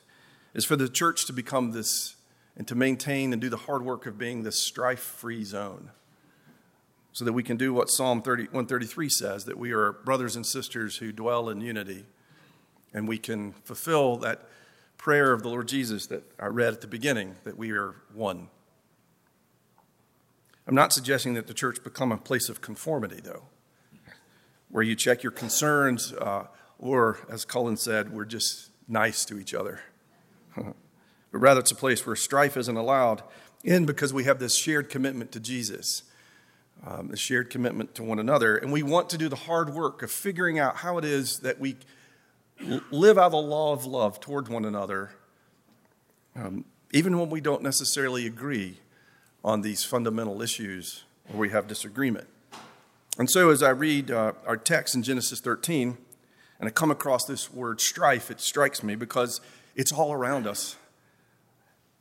is 0.53 0.63
for 0.63 0.75
the 0.75 0.87
church 0.87 1.25
to 1.25 1.33
become 1.33 1.71
this 1.71 2.15
and 2.55 2.67
to 2.67 2.75
maintain 2.75 3.33
and 3.33 3.41
do 3.41 3.49
the 3.49 3.57
hard 3.57 3.83
work 3.83 4.05
of 4.05 4.19
being 4.19 4.43
this 4.43 4.59
strife 4.59 4.99
free 4.99 5.43
zone 5.43 5.89
so 7.11 7.25
that 7.25 7.33
we 7.33 7.41
can 7.41 7.57
do 7.57 7.73
what 7.73 7.89
Psalm 7.89 8.21
30, 8.21 8.43
133 8.43 9.09
says 9.09 9.45
that 9.45 9.57
we 9.57 9.71
are 9.71 9.91
brothers 9.91 10.35
and 10.35 10.45
sisters 10.45 10.97
who 10.97 11.11
dwell 11.11 11.49
in 11.49 11.61
unity 11.61 12.05
and 12.93 13.07
we 13.07 13.17
can 13.17 13.53
fulfill 13.63 14.17
that 14.17 14.47
prayer 14.97 15.33
of 15.33 15.41
the 15.41 15.49
Lord 15.49 15.67
Jesus 15.67 16.05
that 16.07 16.23
I 16.39 16.45
read 16.45 16.73
at 16.73 16.81
the 16.81 16.87
beginning 16.87 17.35
that 17.43 17.57
we 17.57 17.71
are 17.71 17.95
one. 18.13 18.49
I'm 20.67 20.75
not 20.75 20.93
suggesting 20.93 21.33
that 21.33 21.47
the 21.47 21.53
church 21.53 21.83
become 21.83 22.11
a 22.11 22.17
place 22.17 22.49
of 22.49 22.61
conformity, 22.61 23.19
though 23.21 23.43
where 24.73 24.83
you 24.83 24.95
check 24.95 25.21
your 25.21 25.31
concerns, 25.31 26.13
uh, 26.13 26.47
or 26.79 27.19
as 27.29 27.45
Cullen 27.45 27.77
said, 27.77 28.11
we're 28.11 28.25
just 28.25 28.71
nice 28.87 29.23
to 29.23 29.37
each 29.37 29.53
other. 29.53 29.81
but 30.55 30.73
rather, 31.31 31.59
it's 31.59 31.69
a 31.69 31.75
place 31.75 32.07
where 32.07 32.15
strife 32.15 32.57
isn't 32.57 32.75
allowed 32.75 33.21
in 33.63 33.85
because 33.85 34.11
we 34.11 34.23
have 34.23 34.39
this 34.39 34.57
shared 34.57 34.89
commitment 34.89 35.31
to 35.31 35.39
Jesus, 35.39 36.01
um, 36.87 37.09
the 37.09 37.15
shared 37.15 37.51
commitment 37.51 37.93
to 37.93 38.03
one 38.03 38.17
another. 38.17 38.57
And 38.57 38.71
we 38.71 38.81
want 38.81 39.11
to 39.11 39.17
do 39.17 39.29
the 39.29 39.35
hard 39.35 39.69
work 39.69 40.01
of 40.01 40.09
figuring 40.09 40.57
out 40.57 40.77
how 40.77 40.97
it 40.97 41.05
is 41.05 41.41
that 41.41 41.59
we 41.59 41.75
live 42.89 43.19
out 43.19 43.29
the 43.29 43.37
law 43.37 43.73
of 43.73 43.85
love 43.85 44.19
toward 44.19 44.47
one 44.47 44.65
another, 44.65 45.11
um, 46.35 46.65
even 46.91 47.19
when 47.19 47.29
we 47.29 47.41
don't 47.41 47.61
necessarily 47.61 48.25
agree 48.25 48.79
on 49.43 49.61
these 49.61 49.83
fundamental 49.83 50.41
issues 50.41 51.03
where 51.27 51.39
we 51.39 51.49
have 51.49 51.67
disagreement. 51.67 52.27
And 53.17 53.29
so, 53.29 53.49
as 53.49 53.61
I 53.61 53.69
read 53.69 54.09
uh, 54.09 54.33
our 54.47 54.57
text 54.57 54.95
in 54.95 55.03
Genesis 55.03 55.39
13, 55.39 55.97
and 56.59 56.67
I 56.67 56.71
come 56.71 56.91
across 56.91 57.25
this 57.25 57.53
word 57.53 57.81
strife, 57.81 58.31
it 58.31 58.39
strikes 58.39 58.83
me 58.83 58.95
because 58.95 59.41
it's 59.75 59.91
all 59.91 60.13
around 60.13 60.47
us. 60.47 60.77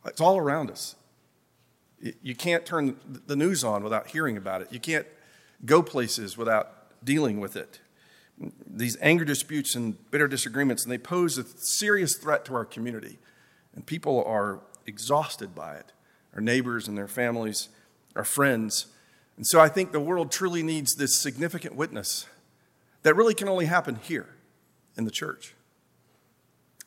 It's 0.06 0.20
all 0.20 0.38
around 0.38 0.70
us. 0.70 0.94
You 2.22 2.34
can't 2.34 2.66
turn 2.66 2.96
the 3.26 3.36
news 3.36 3.62
on 3.62 3.84
without 3.84 4.08
hearing 4.08 4.36
about 4.36 4.62
it. 4.62 4.72
You 4.72 4.80
can't 4.80 5.06
go 5.64 5.82
places 5.82 6.36
without 6.36 7.04
dealing 7.04 7.38
with 7.38 7.56
it. 7.56 7.80
These 8.66 8.96
anger 9.00 9.24
disputes 9.24 9.76
and 9.76 10.10
bitter 10.10 10.26
disagreements, 10.26 10.82
and 10.82 10.90
they 10.90 10.98
pose 10.98 11.38
a 11.38 11.44
serious 11.44 12.16
threat 12.16 12.44
to 12.46 12.54
our 12.54 12.64
community. 12.64 13.18
And 13.74 13.86
people 13.86 14.24
are 14.24 14.60
exhausted 14.86 15.54
by 15.54 15.76
it 15.76 15.92
our 16.34 16.40
neighbors 16.40 16.88
and 16.88 16.96
their 16.96 17.08
families, 17.08 17.68
our 18.16 18.24
friends. 18.24 18.86
And 19.36 19.46
so 19.46 19.60
I 19.60 19.68
think 19.68 19.92
the 19.92 20.00
world 20.00 20.30
truly 20.30 20.62
needs 20.62 20.94
this 20.94 21.16
significant 21.16 21.74
witness 21.74 22.26
that 23.02 23.16
really 23.16 23.34
can 23.34 23.48
only 23.48 23.66
happen 23.66 23.96
here 23.96 24.28
in 24.96 25.04
the 25.04 25.10
church. 25.10 25.54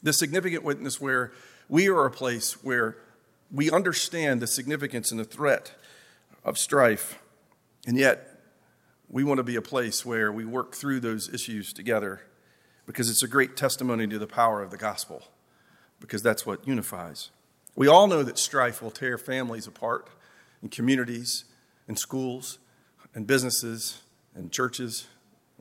This 0.01 0.19
significant 0.19 0.63
witness 0.63 1.01
where 1.01 1.31
we 1.67 1.89
are 1.89 2.05
a 2.05 2.11
place 2.11 2.63
where 2.63 2.97
we 3.51 3.71
understand 3.71 4.41
the 4.41 4.47
significance 4.47 5.11
and 5.11 5.19
the 5.19 5.25
threat 5.25 5.73
of 6.43 6.57
strife, 6.57 7.19
and 7.87 7.97
yet 7.97 8.39
we 9.09 9.23
want 9.23 9.37
to 9.37 9.43
be 9.43 9.55
a 9.55 9.61
place 9.61 10.05
where 10.05 10.31
we 10.31 10.45
work 10.45 10.75
through 10.75 10.99
those 10.99 11.33
issues 11.33 11.73
together 11.73 12.21
because 12.85 13.09
it's 13.09 13.23
a 13.23 13.27
great 13.27 13.57
testimony 13.57 14.05
to 14.07 14.19
the 14.19 14.27
power 14.27 14.61
of 14.61 14.71
the 14.71 14.77
gospel, 14.77 15.23
because 15.99 16.21
that's 16.21 16.45
what 16.45 16.67
unifies. 16.67 17.31
We 17.75 17.87
all 17.87 18.07
know 18.07 18.23
that 18.23 18.37
strife 18.37 18.81
will 18.81 18.91
tear 18.91 19.17
families 19.17 19.67
apart 19.67 20.09
and 20.61 20.71
communities 20.71 21.45
and 21.87 21.99
schools 21.99 22.57
and 23.13 23.27
businesses 23.27 24.01
and 24.33 24.51
churches. 24.51 25.07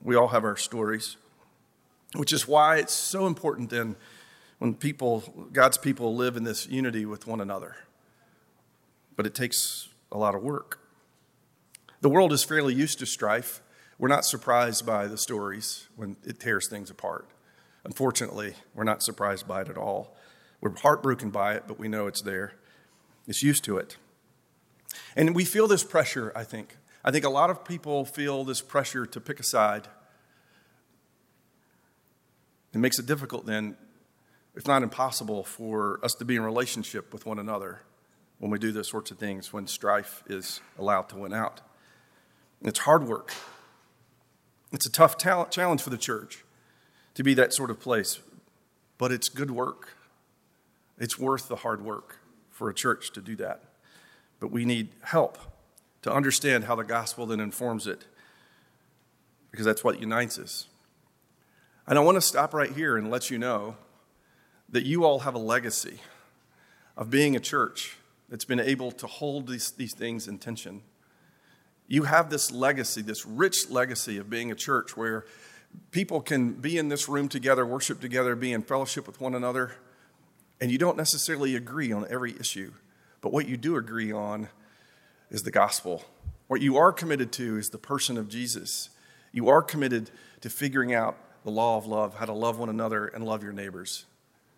We 0.02 0.14
all 0.14 0.28
have 0.28 0.44
our 0.44 0.56
stories, 0.56 1.16
which 2.14 2.32
is 2.32 2.46
why 2.46 2.76
it's 2.76 2.92
so 2.92 3.26
important 3.26 3.70
then 3.70 3.96
when 4.58 4.74
people, 4.74 5.48
God's 5.52 5.76
people, 5.76 6.14
live 6.14 6.36
in 6.36 6.44
this 6.44 6.68
unity 6.68 7.04
with 7.04 7.26
one 7.26 7.40
another. 7.40 7.76
But 9.16 9.26
it 9.26 9.34
takes 9.34 9.88
a 10.12 10.18
lot 10.18 10.34
of 10.34 10.42
work. 10.42 10.80
The 12.00 12.08
world 12.08 12.32
is 12.32 12.44
fairly 12.44 12.74
used 12.74 12.98
to 13.00 13.06
strife. 13.06 13.60
We're 13.98 14.08
not 14.08 14.24
surprised 14.24 14.86
by 14.86 15.06
the 15.06 15.18
stories 15.18 15.88
when 15.96 16.16
it 16.24 16.38
tears 16.38 16.68
things 16.68 16.90
apart. 16.90 17.28
Unfortunately, 17.84 18.54
we're 18.74 18.84
not 18.84 19.02
surprised 19.02 19.48
by 19.48 19.62
it 19.62 19.68
at 19.68 19.76
all. 19.76 20.16
We're 20.64 20.74
heartbroken 20.76 21.28
by 21.28 21.52
it, 21.54 21.64
but 21.68 21.78
we 21.78 21.88
know 21.88 22.06
it's 22.06 22.22
there. 22.22 22.54
It's 23.28 23.42
used 23.42 23.64
to 23.64 23.76
it. 23.76 23.98
And 25.14 25.34
we 25.34 25.44
feel 25.44 25.68
this 25.68 25.84
pressure, 25.84 26.32
I 26.34 26.42
think. 26.42 26.76
I 27.04 27.10
think 27.10 27.26
a 27.26 27.30
lot 27.30 27.50
of 27.50 27.64
people 27.66 28.06
feel 28.06 28.44
this 28.44 28.62
pressure 28.62 29.04
to 29.04 29.20
pick 29.20 29.38
a 29.38 29.42
side. 29.42 29.88
It 32.72 32.78
makes 32.78 32.98
it 32.98 33.04
difficult 33.04 33.44
then 33.44 33.76
if 34.54 34.66
not 34.66 34.82
impossible, 34.82 35.42
for 35.42 35.98
us 36.04 36.14
to 36.14 36.24
be 36.24 36.36
in 36.36 36.42
relationship 36.42 37.12
with 37.12 37.26
one 37.26 37.38
another 37.38 37.80
when 38.38 38.50
we 38.50 38.58
do 38.58 38.70
those 38.72 38.88
sorts 38.88 39.10
of 39.10 39.18
things, 39.18 39.52
when 39.52 39.66
strife 39.66 40.22
is 40.28 40.60
allowed 40.78 41.08
to 41.08 41.16
win 41.16 41.32
out. 41.32 41.60
It's 42.62 42.80
hard 42.80 43.04
work. 43.04 43.32
It's 44.72 44.86
a 44.86 44.92
tough 44.92 45.18
challenge 45.18 45.82
for 45.82 45.90
the 45.90 45.98
church 45.98 46.44
to 47.14 47.22
be 47.22 47.34
that 47.34 47.52
sort 47.52 47.70
of 47.70 47.80
place, 47.80 48.20
but 48.96 49.12
it's 49.12 49.28
good 49.28 49.50
work. 49.50 49.96
It's 50.98 51.18
worth 51.18 51.48
the 51.48 51.56
hard 51.56 51.84
work 51.84 52.18
for 52.50 52.70
a 52.70 52.74
church 52.74 53.12
to 53.12 53.20
do 53.20 53.36
that. 53.36 53.62
But 54.40 54.50
we 54.50 54.64
need 54.64 54.90
help 55.02 55.38
to 56.02 56.12
understand 56.12 56.64
how 56.64 56.74
the 56.74 56.84
gospel 56.84 57.26
then 57.26 57.40
informs 57.40 57.86
it, 57.86 58.04
because 59.50 59.64
that's 59.64 59.82
what 59.82 60.00
unites 60.00 60.38
us. 60.38 60.66
And 61.86 61.98
I 61.98 62.02
want 62.02 62.16
to 62.16 62.20
stop 62.20 62.54
right 62.54 62.70
here 62.70 62.96
and 62.96 63.10
let 63.10 63.30
you 63.30 63.38
know 63.38 63.76
that 64.68 64.84
you 64.84 65.04
all 65.04 65.20
have 65.20 65.34
a 65.34 65.38
legacy 65.38 66.00
of 66.96 67.10
being 67.10 67.36
a 67.36 67.40
church 67.40 67.96
that's 68.28 68.44
been 68.44 68.60
able 68.60 68.90
to 68.92 69.06
hold 69.06 69.48
these, 69.48 69.70
these 69.72 69.94
things 69.94 70.28
in 70.28 70.38
tension. 70.38 70.82
You 71.86 72.04
have 72.04 72.30
this 72.30 72.50
legacy, 72.50 73.02
this 73.02 73.26
rich 73.26 73.68
legacy 73.70 74.16
of 74.18 74.30
being 74.30 74.50
a 74.50 74.54
church 74.54 74.96
where 74.96 75.26
people 75.90 76.20
can 76.20 76.52
be 76.52 76.78
in 76.78 76.88
this 76.88 77.08
room 77.08 77.28
together, 77.28 77.66
worship 77.66 78.00
together, 78.00 78.34
be 78.34 78.52
in 78.52 78.62
fellowship 78.62 79.06
with 79.06 79.20
one 79.20 79.34
another, 79.34 79.72
and 80.64 80.72
you 80.72 80.78
don't 80.78 80.96
necessarily 80.96 81.56
agree 81.56 81.92
on 81.92 82.06
every 82.08 82.34
issue. 82.40 82.72
But 83.20 83.34
what 83.34 83.46
you 83.46 83.58
do 83.58 83.76
agree 83.76 84.10
on 84.10 84.48
is 85.28 85.42
the 85.42 85.50
gospel. 85.50 86.06
What 86.46 86.62
you 86.62 86.78
are 86.78 86.90
committed 86.90 87.32
to 87.32 87.58
is 87.58 87.68
the 87.68 87.76
person 87.76 88.16
of 88.16 88.30
Jesus. 88.30 88.88
You 89.30 89.50
are 89.50 89.60
committed 89.60 90.10
to 90.40 90.48
figuring 90.48 90.94
out 90.94 91.18
the 91.44 91.50
law 91.50 91.76
of 91.76 91.84
love, 91.84 92.14
how 92.14 92.24
to 92.24 92.32
love 92.32 92.58
one 92.58 92.70
another 92.70 93.08
and 93.08 93.26
love 93.26 93.42
your 93.42 93.52
neighbors. 93.52 94.06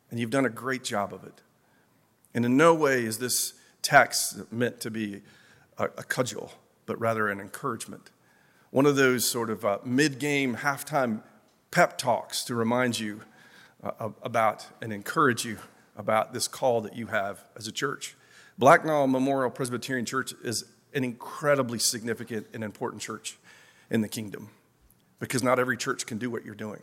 And 0.08 0.20
you've 0.20 0.30
done 0.30 0.46
a 0.46 0.48
great 0.48 0.84
job 0.84 1.12
of 1.12 1.24
it. 1.24 1.42
And 2.32 2.44
in 2.44 2.56
no 2.56 2.72
way 2.72 3.04
is 3.04 3.18
this 3.18 3.54
text 3.82 4.52
meant 4.52 4.78
to 4.82 4.92
be 4.92 5.22
a, 5.76 5.86
a 5.86 6.04
cudgel, 6.04 6.52
but 6.86 7.00
rather 7.00 7.28
an 7.28 7.40
encouragement. 7.40 8.12
One 8.70 8.86
of 8.86 8.94
those 8.94 9.26
sort 9.26 9.50
of 9.50 9.64
uh, 9.64 9.78
mid 9.84 10.20
game, 10.20 10.58
halftime 10.58 11.22
pep 11.72 11.98
talks 11.98 12.44
to 12.44 12.54
remind 12.54 13.00
you 13.00 13.22
uh, 13.82 14.10
about 14.22 14.68
and 14.80 14.92
encourage 14.92 15.44
you 15.44 15.58
about 15.96 16.32
this 16.32 16.48
call 16.48 16.80
that 16.82 16.96
you 16.96 17.06
have 17.06 17.44
as 17.56 17.66
a 17.66 17.72
church. 17.72 18.16
Blacknall 18.58 19.06
Memorial 19.06 19.50
Presbyterian 19.50 20.06
Church 20.06 20.32
is 20.42 20.64
an 20.94 21.04
incredibly 21.04 21.78
significant 21.78 22.46
and 22.54 22.64
important 22.64 23.02
church 23.02 23.38
in 23.90 24.00
the 24.00 24.08
kingdom 24.08 24.50
because 25.18 25.42
not 25.42 25.58
every 25.58 25.76
church 25.76 26.06
can 26.06 26.18
do 26.18 26.30
what 26.30 26.44
you're 26.44 26.54
doing, 26.54 26.82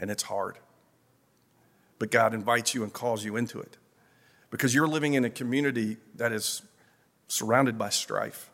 and 0.00 0.10
it's 0.10 0.24
hard. 0.24 0.58
But 1.98 2.10
God 2.10 2.34
invites 2.34 2.74
you 2.74 2.82
and 2.82 2.92
calls 2.92 3.24
you 3.24 3.36
into 3.36 3.60
it 3.60 3.76
because 4.50 4.74
you're 4.74 4.88
living 4.88 5.14
in 5.14 5.24
a 5.24 5.30
community 5.30 5.96
that 6.14 6.32
is 6.32 6.62
surrounded 7.26 7.76
by 7.76 7.90
strife. 7.90 8.50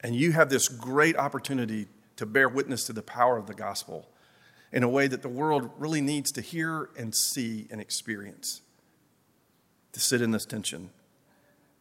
And 0.00 0.14
you 0.14 0.32
have 0.32 0.50
this 0.50 0.68
great 0.68 1.16
opportunity 1.16 1.88
to 2.16 2.26
bear 2.26 2.48
witness 2.48 2.84
to 2.84 2.92
the 2.92 3.02
power 3.02 3.36
of 3.36 3.46
the 3.46 3.54
gospel 3.54 4.08
in 4.72 4.82
a 4.82 4.88
way 4.88 5.06
that 5.06 5.22
the 5.22 5.28
world 5.28 5.70
really 5.78 6.00
needs 6.00 6.30
to 6.32 6.40
hear 6.40 6.90
and 6.96 7.14
see 7.14 7.66
and 7.70 7.80
experience, 7.80 8.62
to 9.92 10.00
sit 10.00 10.20
in 10.20 10.30
this 10.30 10.44
tension. 10.44 10.90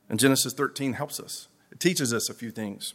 And 0.09 0.19
Genesis 0.19 0.53
13 0.53 0.93
helps 0.93 1.19
us, 1.19 1.47
it 1.71 1.79
teaches 1.79 2.13
us 2.13 2.29
a 2.29 2.33
few 2.33 2.51
things. 2.51 2.93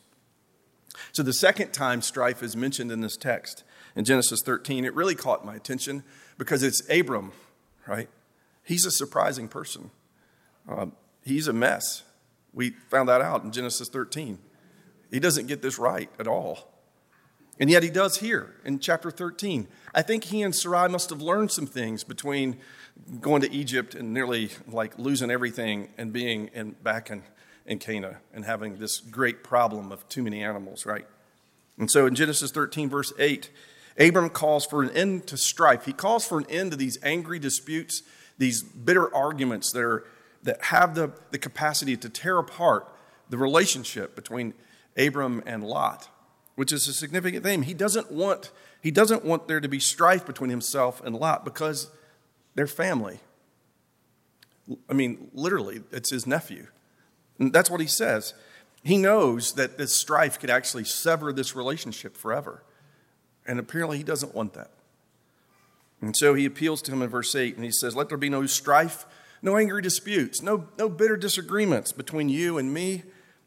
So, 1.13 1.23
the 1.23 1.33
second 1.33 1.73
time 1.73 2.03
strife 2.03 2.43
is 2.43 2.57
mentioned 2.57 2.91
in 2.91 3.01
this 3.01 3.17
text, 3.17 3.63
in 3.95 4.05
Genesis 4.05 4.41
13, 4.45 4.85
it 4.85 4.95
really 4.95 5.15
caught 5.15 5.45
my 5.45 5.55
attention 5.55 6.03
because 6.39 6.63
it's 6.63 6.83
Abram, 6.91 7.33
right? 7.87 8.09
He's 8.65 8.85
a 8.85 8.91
surprising 8.91 9.49
person. 9.49 9.91
Um, 10.69 10.93
he's 11.25 11.49
a 11.49 11.53
mess. 11.53 12.03
We 12.53 12.71
found 12.71 13.09
that 13.09 13.21
out 13.21 13.45
in 13.45 13.53
Genesis 13.53 13.89
13. 13.89 14.39
He 15.11 15.21
doesn't 15.21 15.47
get 15.47 15.63
this 15.63 15.79
right 15.79 16.11
at 16.19 16.27
all. 16.27 16.71
And 17.61 17.69
yet 17.69 17.83
he 17.83 17.91
does 17.91 18.17
here 18.17 18.55
in 18.65 18.79
chapter 18.79 19.11
13. 19.11 19.69
I 19.95 20.01
think 20.01 20.25
he 20.25 20.41
and 20.41 20.57
Sarai 20.57 20.89
must 20.89 21.11
have 21.11 21.21
learned 21.21 21.53
some 21.53 21.67
things 21.67 22.03
between 22.03 22.57
going 23.21 23.43
to 23.43 23.53
Egypt 23.53 23.95
and 23.95 24.15
nearly 24.15 24.51
like 24.67 24.99
losing 24.99 25.31
everything 25.31 25.91
and 25.99 26.11
being 26.11 26.49
in, 26.55 26.71
back 26.83 27.11
in, 27.11 27.23
in 27.67 27.79
Canaan 27.79 28.17
and 28.33 28.47
having 28.47 28.79
this 28.79 28.99
great 28.99 29.45
problem 29.45 29.93
of 29.93 30.09
too 30.09 30.23
many 30.23 30.43
animals, 30.43 30.87
right? 30.87 31.07
And 31.77 31.91
so 31.91 32.07
in 32.07 32.15
Genesis 32.15 32.51
13, 32.51 32.89
verse 32.89 33.13
8, 33.19 33.51
Abram 33.99 34.31
calls 34.31 34.65
for 34.65 34.83
an 34.83 34.91
end 34.91 35.27
to 35.27 35.37
strife. 35.37 35.85
He 35.85 35.93
calls 35.93 36.27
for 36.27 36.39
an 36.39 36.47
end 36.49 36.71
to 36.71 36.79
these 36.79 36.99
angry 37.03 37.39
disputes, 37.39 38.03
these 38.39 38.63
bitter 38.63 39.15
arguments 39.15 39.71
that, 39.73 39.83
are, 39.83 40.05
that 40.45 40.65
have 40.65 40.95
the, 40.95 41.13
the 41.31 41.39
capacity 41.39 41.95
to 41.99 42.09
tear 42.09 42.39
apart 42.39 42.89
the 43.29 43.37
relationship 43.37 44.17
between 44.17 44.55
Abram 44.97 45.43
and 45.45 45.63
Lot 45.63 46.09
which 46.57 46.73
is 46.73 46.87
a 46.89 46.93
significant 46.93 47.45
thing. 47.45 47.63
He 47.63 47.75
doesn't 47.75 48.11
want, 48.11 48.51
he 48.83 48.91
doesn't 48.91 49.25
want 49.25 49.49
there 49.49 49.61
to 49.61 49.69
be 49.69 49.81
strife 49.81 50.27
between 50.27 50.51
himself 50.51 51.03
and 51.05 51.15
Lot 51.17 51.45
because 51.45 51.91
they're 52.55 52.67
family. 52.67 53.21
I 54.89 54.93
mean, 54.93 55.31
literally, 55.33 55.83
it's 55.91 56.11
his 56.11 56.27
nephew. 56.27 56.67
And 57.39 57.53
that's 57.53 57.71
what 57.71 57.81
he 57.81 57.87
says. 57.87 58.35
He 58.83 58.97
knows 58.97 59.55
that 59.55 59.79
this 59.79 59.95
strife 59.95 60.39
could 60.39 60.51
actually 60.51 60.85
sever 60.85 61.33
this 61.33 61.55
relationship 61.55 62.17
forever. 62.17 62.63
And 63.47 63.59
apparently, 63.59 63.99
he 63.99 64.05
doesn't 64.05 64.35
want 64.35 64.55
that. 64.55 64.71
And 66.01 66.17
so 66.17 66.35
he 66.35 66.47
appeals 66.47 66.81
to 66.83 66.93
him 66.93 67.03
in 67.03 67.09
verse 67.09 67.35
8 67.35 67.57
and 67.57 67.65
he 67.65 67.71
says, 67.71 67.95
Let 67.95 68.09
there 68.09 68.19
be 68.19 68.31
no 68.31 68.47
strife, 68.47 69.05
no 69.43 69.57
angry 69.57 69.83
disputes, 69.83 70.41
no, 70.41 70.69
no 70.79 70.89
bitter 70.89 71.17
disagreements 71.17 71.93
between 71.93 72.29
you 72.29 72.59
and 72.59 72.73
me, 72.73 73.03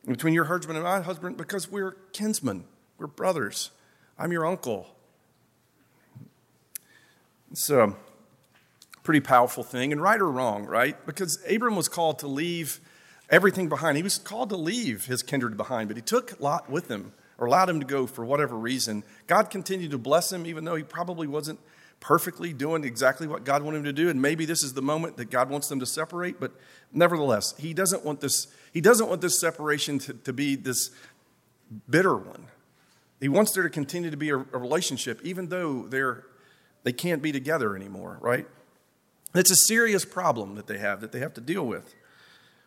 between 0.06 0.34
your 0.34 0.46
husband 0.46 0.78
and 0.78 0.84
my 0.84 1.02
husband, 1.02 1.38
because 1.38 1.72
we're 1.72 1.94
kinsmen. 2.12 2.66
We're 2.98 3.08
brothers. 3.08 3.72
I'm 4.18 4.32
your 4.32 4.46
uncle. 4.46 4.88
It's 7.52 7.70
a 7.70 7.96
pretty 9.04 9.20
powerful 9.20 9.64
thing, 9.64 9.92
and 9.92 10.02
right 10.02 10.20
or 10.20 10.32
wrong, 10.32 10.66
right? 10.66 11.04
Because 11.06 11.38
Abram 11.50 11.76
was 11.76 11.90
called 11.90 12.20
to 12.20 12.28
leave 12.28 12.80
everything 13.30 13.70
behind. 13.70 13.98
He 13.98 14.04
was 14.04 14.18
called 14.18 14.50
to 14.50 14.58
leave 14.58 15.06
his 15.06 15.22
kindred 15.24 15.58
behind, 15.58 15.90
but 15.90 15.98
he 15.98 16.02
took 16.02 16.40
Lot 16.40 16.70
with 16.70 16.90
him 16.90 17.14
or 17.38 17.48
allowed 17.48 17.70
him 17.70 17.80
to 17.80 17.86
go 17.86 18.08
for 18.08 18.24
whatever 18.24 18.56
reason. 18.56 19.04
God 19.28 19.50
continued 19.50 19.92
to 19.92 19.98
bless 19.98 20.32
him, 20.32 20.46
even 20.46 20.66
though 20.66 20.76
he 20.76 20.84
probably 20.84 21.28
wasn't 21.28 21.60
perfectly 22.00 22.54
doing 22.54 22.84
exactly 22.84 23.28
what 23.28 23.44
God 23.44 23.64
wanted 23.64 23.78
him 23.78 23.84
to 23.86 23.94
do. 23.94 24.10
And 24.10 24.22
maybe 24.22 24.46
this 24.46 24.62
is 24.62 24.74
the 24.74 24.82
moment 24.82 25.18
that 25.18 25.30
God 25.30 25.50
wants 25.50 25.68
them 25.68 25.80
to 25.80 25.86
separate, 25.86 26.40
but 26.40 26.52
nevertheless, 26.92 27.56
he 27.58 27.74
doesn't 27.74 28.04
want 28.04 28.20
this, 28.22 28.48
he 28.74 28.82
doesn't 28.82 29.10
want 29.10 29.22
this 29.22 29.40
separation 29.40 30.00
to, 30.00 30.14
to 30.14 30.34
be 30.34 30.56
this 30.56 30.92
bitter 31.90 32.16
one. 32.16 32.48
He 33.24 33.30
wants 33.30 33.54
there 33.54 33.64
to 33.64 33.70
continue 33.70 34.12
to 34.12 34.18
be 34.18 34.32
a, 34.32 34.36
a 34.36 34.58
relationship, 34.58 35.22
even 35.24 35.48
though 35.48 35.84
they're, 35.88 36.26
they 36.84 36.92
can't 36.92 37.22
be 37.22 37.32
together 37.32 37.74
anymore, 37.74 38.18
right? 38.20 38.46
It's 39.34 39.50
a 39.50 39.56
serious 39.56 40.04
problem 40.04 40.56
that 40.56 40.68
they 40.68 40.78
have, 40.78 41.00
that 41.00 41.14
they 41.14 41.20
have 41.20 41.34
to 41.36 41.42
deal 41.42 41.66
with. 41.66 41.96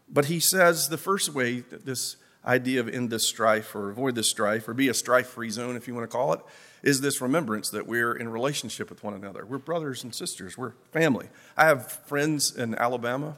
But 0.09 0.25
he 0.25 0.40
says 0.40 0.88
the 0.88 0.97
first 0.97 1.35
way 1.35 1.61
that 1.61 1.85
this 1.85 2.16
idea 2.42 2.81
of 2.81 2.88
end 2.88 3.11
this 3.11 3.29
strife 3.29 3.75
or 3.75 3.90
avoid 3.90 4.14
this 4.14 4.31
strife 4.31 4.66
or 4.66 4.73
be 4.73 4.88
a 4.88 4.95
strife 4.95 5.27
free 5.27 5.51
zone, 5.51 5.77
if 5.77 5.87
you 5.87 5.95
want 5.95 6.11
to 6.11 6.16
call 6.16 6.33
it, 6.33 6.40
is 6.83 7.03
this 7.03 7.21
remembrance 7.21 7.69
that 7.69 7.87
we're 7.87 8.14
in 8.14 8.31
relationship 8.31 8.88
with 8.88 9.05
one 9.05 9.12
another. 9.12 9.45
We're 9.45 9.59
brothers 9.59 10.05
and 10.05 10.14
sisters, 10.14 10.57
we're 10.57 10.73
family. 10.90 11.29
I 11.55 11.66
have 11.66 11.92
friends 11.92 12.57
in 12.57 12.75
Alabama, 12.77 13.37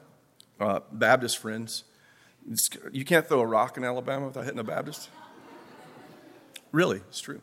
uh, 0.60 0.80
Baptist 0.92 1.38
friends. 1.38 1.82
It's, 2.48 2.68
you 2.92 3.04
can't 3.04 3.26
throw 3.26 3.40
a 3.40 3.46
rock 3.46 3.76
in 3.76 3.82
Alabama 3.82 4.26
without 4.26 4.44
hitting 4.44 4.60
a 4.60 4.62
Baptist. 4.62 5.08
Really, 6.72 6.98
it's 7.08 7.20
true. 7.20 7.40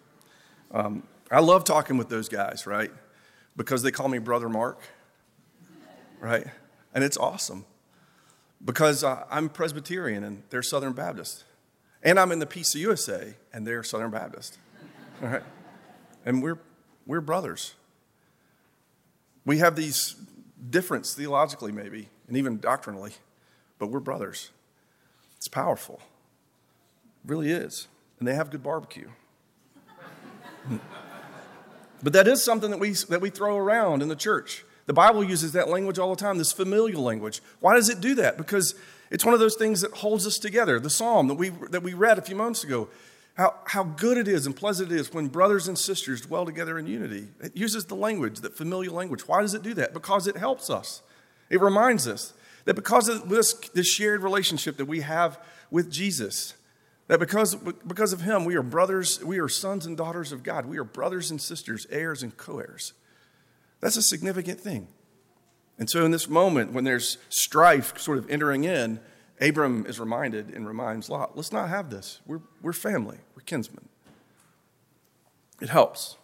Um, 0.72 1.04
I 1.32 1.40
love 1.40 1.64
talking 1.64 1.98
with 1.98 2.10
those 2.10 2.30
guys, 2.30 2.68
right? 2.68 2.92
Because 3.56 3.82
they 3.82 3.92
call 3.92 4.08
me 4.08 4.20
Brother 4.20 4.50
Mark, 4.50 4.80
right? 6.20 6.46
And 6.94 7.04
it's 7.04 7.18
awesome 7.18 7.66
because 8.64 9.04
uh, 9.04 9.26
I'm 9.30 9.50
Presbyterian 9.50 10.24
and 10.24 10.44
they're 10.50 10.64
Southern 10.64 10.94
Baptist. 10.94 11.44
And 12.04 12.20
I'm 12.20 12.32
in 12.32 12.40
the 12.40 12.46
PCUSA 12.46 13.36
and 13.54 13.66
they're 13.66 13.84
Southern 13.84 14.12
Baptist. 14.12 14.58
All 15.24 15.30
right? 15.30 15.44
And 16.26 16.44
we're, 16.44 16.60
we're 17.06 17.22
brothers. 17.22 17.74
We 19.46 19.60
have 19.60 19.76
these 19.76 20.16
difference 20.70 21.14
theologically, 21.14 21.72
maybe, 21.72 22.10
and 22.28 22.38
even 22.38 22.60
doctrinally, 22.60 23.14
but 23.80 23.88
we're 23.88 24.00
brothers. 24.00 24.52
It's 25.38 25.48
powerful. 25.48 26.00
It 27.24 27.30
really 27.30 27.52
is 27.52 27.88
and 28.19 28.28
they 28.28 28.36
have 28.36 28.49
good 28.49 28.63
barbecue. 28.63 29.10
but 32.04 32.13
that 32.13 32.28
is 32.28 32.43
something 32.43 32.71
that 32.71 32.80
we, 32.80 32.91
that 33.10 33.21
we 33.21 33.30
throw 33.30 33.58
around 33.58 34.01
in 34.01 34.08
the 34.08 34.15
church. 34.15 34.65
The 34.86 34.93
Bible 34.93 35.23
uses 35.23 35.54
that 35.54 35.67
language 35.67 35.97
all 35.97 36.13
the 36.13 36.21
time, 36.21 36.38
this 36.38 36.51
familial 36.51 37.01
language. 37.04 37.41
Why 37.60 37.75
does 37.75 37.89
it 37.89 38.01
do 38.01 38.15
that? 38.15 38.38
Because 38.38 38.75
it's 39.10 39.25
one 39.25 39.34
of 39.34 39.39
those 39.39 39.56
things 39.56 39.82
that 39.82 39.91
holds 39.91 40.28
us 40.28 40.38
together. 40.38 40.80
The 40.80 40.89
psalm 40.89 41.28
that 41.28 41.36
we, 41.36 41.49
that 41.49 41.84
we 41.84 41.93
read 41.93 42.17
a 42.17 42.21
few 42.21 42.36
moments 42.36 42.63
ago 42.63 42.89
How, 43.36 43.54
how 43.65 43.84
good 43.84 44.17
it 44.17 44.28
is 44.28 44.45
and 44.45 44.56
pleasant 44.56 44.91
it 44.91 44.95
is 44.95 45.13
when 45.13 45.28
brothers 45.28 45.67
and 45.67 45.78
sisters 45.78 46.21
dwell 46.21 46.45
together 46.45 46.80
in 46.80 46.88
unity. 46.88 47.28
It 47.41 47.56
uses 47.56 47.86
the 47.86 47.95
language, 47.95 48.39
that 48.39 48.56
familiar 48.56 48.91
language. 48.91 49.28
Why 49.28 49.41
does 49.41 49.54
it 49.54 49.62
do 49.62 49.73
that? 49.73 49.93
Because 49.93 50.25
it 50.25 50.38
helps 50.38 50.69
us. 50.69 51.01
It 51.49 51.60
reminds 51.60 52.08
us 52.08 52.34
that 52.63 52.75
because 52.75 53.10
of 53.10 53.28
this, 53.28 53.54
this 53.73 53.88
shared 53.88 54.23
relationship 54.23 54.78
that 54.78 54.86
we 54.86 55.01
have 55.01 55.38
with 55.69 55.91
Jesus, 55.91 56.54
that 57.08 57.20
because, 57.20 57.56
because 57.56 58.13
of 58.13 58.22
him, 58.22 58.46
we 58.46 58.56
are 58.56 58.63
brothers, 58.63 59.24
we 59.24 59.39
are 59.39 59.48
sons 59.48 59.86
and 59.86 59.96
daughters 59.96 60.32
of 60.32 60.44
God. 60.44 60.65
We 60.65 60.78
are 60.78 60.84
brothers 60.84 61.30
and 61.30 61.41
sisters, 61.41 61.86
heirs 61.89 62.24
and 62.24 62.36
co 62.36 62.60
heirs. 62.60 62.94
That's 63.80 63.98
a 63.98 64.02
significant 64.02 64.60
thing. 64.60 64.88
And 65.78 65.89
so, 65.89 66.06
in 66.06 66.12
this 66.12 66.28
moment, 66.28 66.72
when 66.72 66.84
there's 66.84 67.18
strife 67.30 67.98
sort 68.00 68.18
of 68.18 68.30
entering 68.30 68.63
in, 68.63 69.00
Abram 69.41 69.86
is 69.86 70.00
reminded 70.00 70.50
and 70.50 70.68
reminds 70.68 71.10
Lot, 71.10 71.36
let's 71.36 71.52
not 71.52 71.70
have 71.70 71.89
this. 71.89 72.22
We're, 72.26 72.41
we're 72.62 72.74
family, 72.74 73.18
we're 73.36 73.44
kinsmen. 73.44 73.89
It 75.62 75.70
helps. 75.70 76.18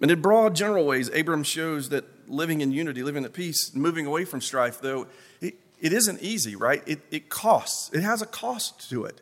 And 0.00 0.10
in 0.10 0.20
broad, 0.20 0.54
general 0.54 0.84
ways, 0.84 1.08
Abram 1.14 1.44
shows 1.44 1.88
that 1.90 2.04
living 2.28 2.60
in 2.60 2.72
unity, 2.72 3.02
living 3.02 3.24
at 3.24 3.32
peace, 3.32 3.74
moving 3.74 4.06
away 4.06 4.24
from 4.24 4.40
strife, 4.40 4.80
though, 4.80 5.06
it, 5.40 5.54
it 5.80 5.92
isn't 5.92 6.20
easy, 6.20 6.56
right? 6.56 6.82
It, 6.86 7.00
it 7.10 7.28
costs. 7.28 7.90
It 7.92 8.02
has 8.02 8.20
a 8.22 8.26
cost 8.26 8.88
to 8.90 9.04
it. 9.04 9.20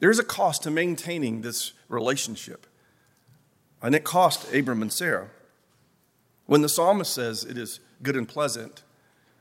There's 0.00 0.18
a 0.18 0.24
cost 0.24 0.62
to 0.62 0.70
maintaining 0.70 1.40
this 1.40 1.72
relationship. 1.88 2.66
And 3.82 3.94
it 3.94 4.04
cost 4.04 4.52
Abram 4.52 4.82
and 4.82 4.92
Sarah. 4.92 5.28
When 6.46 6.62
the 6.62 6.68
psalmist 6.68 7.12
says 7.12 7.44
it 7.44 7.58
is 7.58 7.80
good 8.02 8.16
and 8.16 8.28
pleasant, 8.28 8.82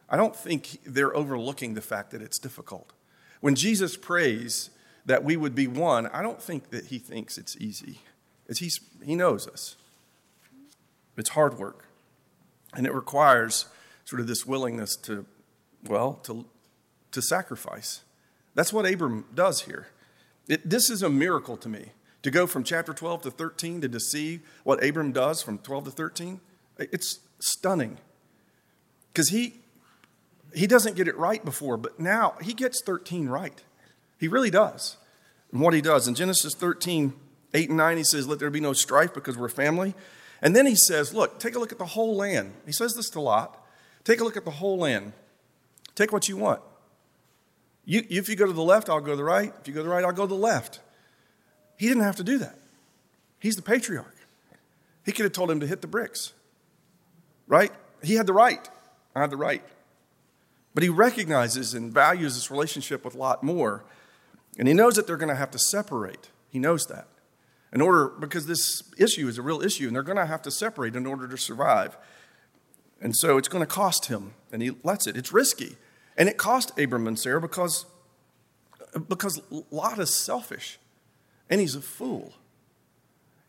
I 0.10 0.18
don't 0.18 0.36
think 0.36 0.80
they're 0.86 1.16
overlooking 1.16 1.74
the 1.74 1.82
fact 1.82 2.12
that 2.12 2.22
it's 2.22 2.40
difficult. 2.40 2.94
When 3.42 3.56
Jesus 3.56 3.98
prays 3.98 4.70
that 5.06 5.24
we 5.24 5.38
would 5.38 5.56
be 5.56 5.68
one, 5.68 6.08
I 6.08 6.22
don't 6.22 6.42
think 6.42 6.70
that 6.72 6.88
he 6.88 6.98
thinks 6.98 7.38
it's 7.38 7.56
easy. 7.58 8.00
It's 8.48 8.60
he's, 8.60 8.80
he 9.04 9.16
knows 9.16 9.48
us. 9.48 9.76
It's 11.18 11.30
hard 11.30 11.58
work. 11.58 11.86
And 12.74 12.86
it 12.86 12.94
requires 12.94 13.66
sort 14.06 14.20
of 14.20 14.28
this 14.28 14.46
willingness 14.46 14.96
to, 14.98 15.26
well, 15.84 16.14
to, 16.24 16.46
to 17.12 17.22
sacrifice. 17.22 18.02
That's 18.54 18.72
what 18.72 18.86
Abram 18.92 19.26
does 19.34 19.62
here. 19.62 19.88
It, 20.48 20.70
this 20.70 20.90
is 20.90 21.04
a 21.04 21.10
miracle 21.10 21.58
to 21.58 21.70
me. 21.70 21.92
To 22.24 22.32
go 22.32 22.48
from 22.48 22.64
chapter 22.64 22.94
12 22.94 23.24
to 23.24 23.32
13 23.32 23.82
to, 23.82 23.90
to 23.90 24.00
see 24.00 24.42
what 24.64 24.84
Abram 24.84 25.12
does 25.12 25.42
from 25.42 25.60
12 25.60 25.86
to 25.86 25.92
13, 25.92 26.42
it's 26.78 27.20
stunning. 27.40 28.00
Because 29.14 29.30
he, 29.30 29.62
he 30.54 30.68
doesn't 30.68 30.96
get 30.96 31.08
it 31.08 31.16
right 31.18 31.44
before, 31.44 31.78
but 31.78 32.00
now 32.00 32.36
he 32.42 32.54
gets 32.54 32.82
13 32.84 33.30
right. 33.30 33.64
He 34.20 34.28
really 34.28 34.50
does. 34.50 34.98
And 35.52 35.62
what 35.62 35.74
he 35.74 35.82
does 35.82 36.08
in 36.08 36.16
Genesis 36.16 36.54
13, 36.54 37.14
8 37.54 37.70
and 37.70 37.78
9, 37.78 37.98
he 37.98 38.04
says, 38.04 38.28
Let 38.28 38.40
there 38.40 38.50
be 38.50 38.60
no 38.60 38.74
strife 38.74 39.14
because 39.14 39.38
we're 39.38 39.50
family. 39.50 39.96
And 40.42 40.56
then 40.56 40.66
he 40.66 40.76
says, 40.76 41.14
Look, 41.14 41.40
take 41.40 41.56
a 41.56 41.60
look 41.60 41.72
at 41.72 41.78
the 41.78 41.86
whole 41.86 42.16
land. 42.16 42.54
He 42.66 42.72
says 42.72 42.94
this 42.96 43.10
to 43.12 43.22
Lot. 43.22 43.64
Take 44.04 44.22
a 44.22 44.24
look 44.24 44.38
at 44.38 44.46
the 44.46 44.52
whole 44.52 44.78
land. 44.78 45.14
Take 45.96 46.12
what 46.12 46.28
you 46.28 46.38
want. 46.38 46.62
You, 47.90 48.06
if 48.10 48.28
you 48.28 48.36
go 48.36 48.46
to 48.46 48.52
the 48.52 48.62
left, 48.62 48.90
I'll 48.90 49.00
go 49.00 49.12
to 49.12 49.16
the 49.16 49.24
right. 49.24 49.54
If 49.62 49.68
you 49.68 49.74
go 49.74 49.80
to 49.80 49.84
the 49.86 49.90
right, 49.90 50.04
I'll 50.04 50.12
go 50.12 50.24
to 50.24 50.28
the 50.28 50.36
left. 50.36 50.82
He 51.78 51.88
didn't 51.88 52.04
have 52.04 52.18
to 52.18 52.24
do 52.24 52.38
that. 52.40 52.60
He's 53.40 53.56
the 53.56 53.62
patriarch. 53.62 54.18
He 55.06 55.14
could 55.14 55.24
have 55.24 55.32
told 55.32 55.50
him 55.50 55.62
to 55.62 55.68
hit 55.68 55.80
the 55.82 55.88
bricks, 55.88 56.34
right? 57.48 57.72
He 58.04 58.16
had 58.16 58.28
the 58.28 58.34
right. 58.34 58.70
I 59.16 59.22
had 59.22 59.30
the 59.30 59.38
right. 59.38 59.64
But 60.74 60.84
he 60.84 60.90
recognizes 60.90 61.74
and 61.74 61.94
values 61.94 62.36
this 62.36 62.52
relationship 62.52 63.06
with 63.06 63.16
Lot 63.16 63.42
more. 63.42 63.86
And 64.60 64.68
he 64.68 64.74
knows 64.74 64.96
that 64.96 65.08
they're 65.08 65.16
going 65.16 65.30
to 65.30 65.36
have 65.36 65.52
to 65.52 65.60
separate. 65.60 66.30
He 66.50 66.60
knows 66.60 66.88
that. 66.88 67.08
In 67.72 67.80
order, 67.80 68.10
because 68.10 68.48
this 68.48 68.84
issue 68.98 69.30
is 69.30 69.38
a 69.38 69.42
real 69.42 69.62
issue, 69.62 69.88
and 69.88 69.96
they're 69.96 70.04
going 70.04 70.18
to 70.18 70.26
have 70.26 70.42
to 70.42 70.52
separate 70.52 70.96
in 70.96 71.06
order 71.06 71.26
to 71.28 71.38
survive. 71.38 71.98
And 73.00 73.16
so 73.16 73.38
it's 73.38 73.48
going 73.48 73.62
to 73.62 73.68
cost 73.68 74.08
him, 74.08 74.34
and 74.52 74.62
he 74.62 74.72
lets 74.84 75.08
it. 75.08 75.16
It's 75.16 75.32
risky. 75.32 75.78
And 76.18 76.28
it 76.28 76.38
cost 76.38 76.78
Abram 76.80 77.08
and 77.08 77.18
Sarah 77.18 77.42
because, 77.42 77.86
because 79.08 79.42
Lot 79.70 80.00
is 80.00 80.14
selfish 80.14 80.80
and 81.50 81.62
he's 81.62 81.76
a 81.76 81.82
fool. 81.82 82.34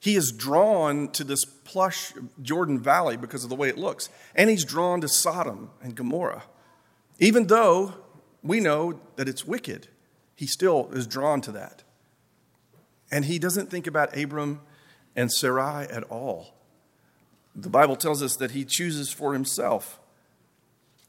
He 0.01 0.15
is 0.15 0.31
drawn 0.31 1.11
to 1.13 1.25
this 1.25 1.45
plush 1.45 2.13
Jordan 2.41 2.79
Valley 2.79 3.17
because 3.17 3.43
of 3.43 3.51
the 3.51 3.57
way 3.57 3.69
it 3.69 3.77
looks, 3.77 4.09
and 4.35 4.49
he's 4.49 4.65
drawn 4.65 5.01
to 5.01 5.09
Sodom 5.09 5.71
and 5.83 5.95
Gomorrah. 5.97 6.45
Even 7.19 7.49
though 7.49 7.95
we 8.43 8.61
know 8.61 9.01
that 9.17 9.29
it's 9.29 9.45
wicked, 9.45 9.89
he 10.37 10.47
still 10.47 10.89
is 10.93 11.07
drawn 11.07 11.41
to 11.41 11.53
that. 11.53 11.83
And 13.11 13.25
he 13.25 13.39
doesn't 13.39 13.71
think 13.71 13.87
about 13.87 14.17
Abram 14.17 14.61
and 15.17 15.33
Sarai 15.33 15.87
at 15.87 16.05
all. 16.05 16.55
The 17.57 17.71
Bible 17.71 17.97
tells 17.97 18.23
us 18.23 18.37
that 18.37 18.53
he 18.53 18.65
chooses 18.65 19.11
for 19.11 19.33
himself. 19.33 19.99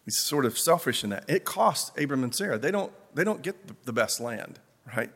He's 0.10 0.18
sort 0.18 0.46
of 0.46 0.58
selfish 0.58 1.04
in 1.04 1.12
that. 1.12 1.26
It 1.28 1.46
costs 1.46 1.92
Abram 1.96 2.24
and 2.24 2.34
Sarah. 2.34 2.58
They 2.58 2.72
don't, 2.72 2.92
they 3.14 3.24
don't 3.24 3.44
get 3.44 3.86
the 3.86 3.94
best 3.94 4.20
land, 4.20 4.58
right? 4.98 5.12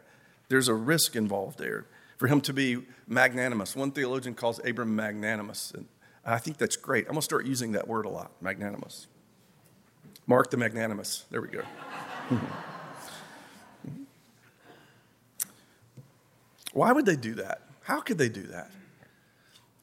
There's 0.49 0.67
a 0.67 0.75
risk 0.75 1.15
involved 1.15 1.57
there 1.57 1.87
for 2.19 2.27
him 2.27 2.41
to 2.41 2.53
be 2.53 2.85
magnanimous. 3.07 3.75
One 3.75 3.89
theologian 3.89 4.35
calls 4.35 4.63
Abram 4.63 4.95
magnanimous. 4.95 5.71
And 5.71 5.87
I 6.23 6.37
think 6.37 6.57
that's 6.57 6.75
great. 6.75 7.05
I'm 7.05 7.13
going 7.13 7.21
to 7.21 7.23
start 7.23 7.47
using 7.47 7.71
that 7.71 7.87
word 7.87 8.05
a 8.05 8.09
lot 8.09 8.33
magnanimous. 8.39 9.07
Mark 10.27 10.51
the 10.51 10.57
magnanimous. 10.57 11.25
There 11.31 11.41
we 11.41 11.47
go. 11.47 11.63
Why 16.71 16.91
would 16.91 17.07
they 17.07 17.15
do 17.15 17.33
that? 17.33 17.61
How 17.81 17.99
could 17.99 18.19
they 18.19 18.29
do 18.29 18.43
that? 18.43 18.69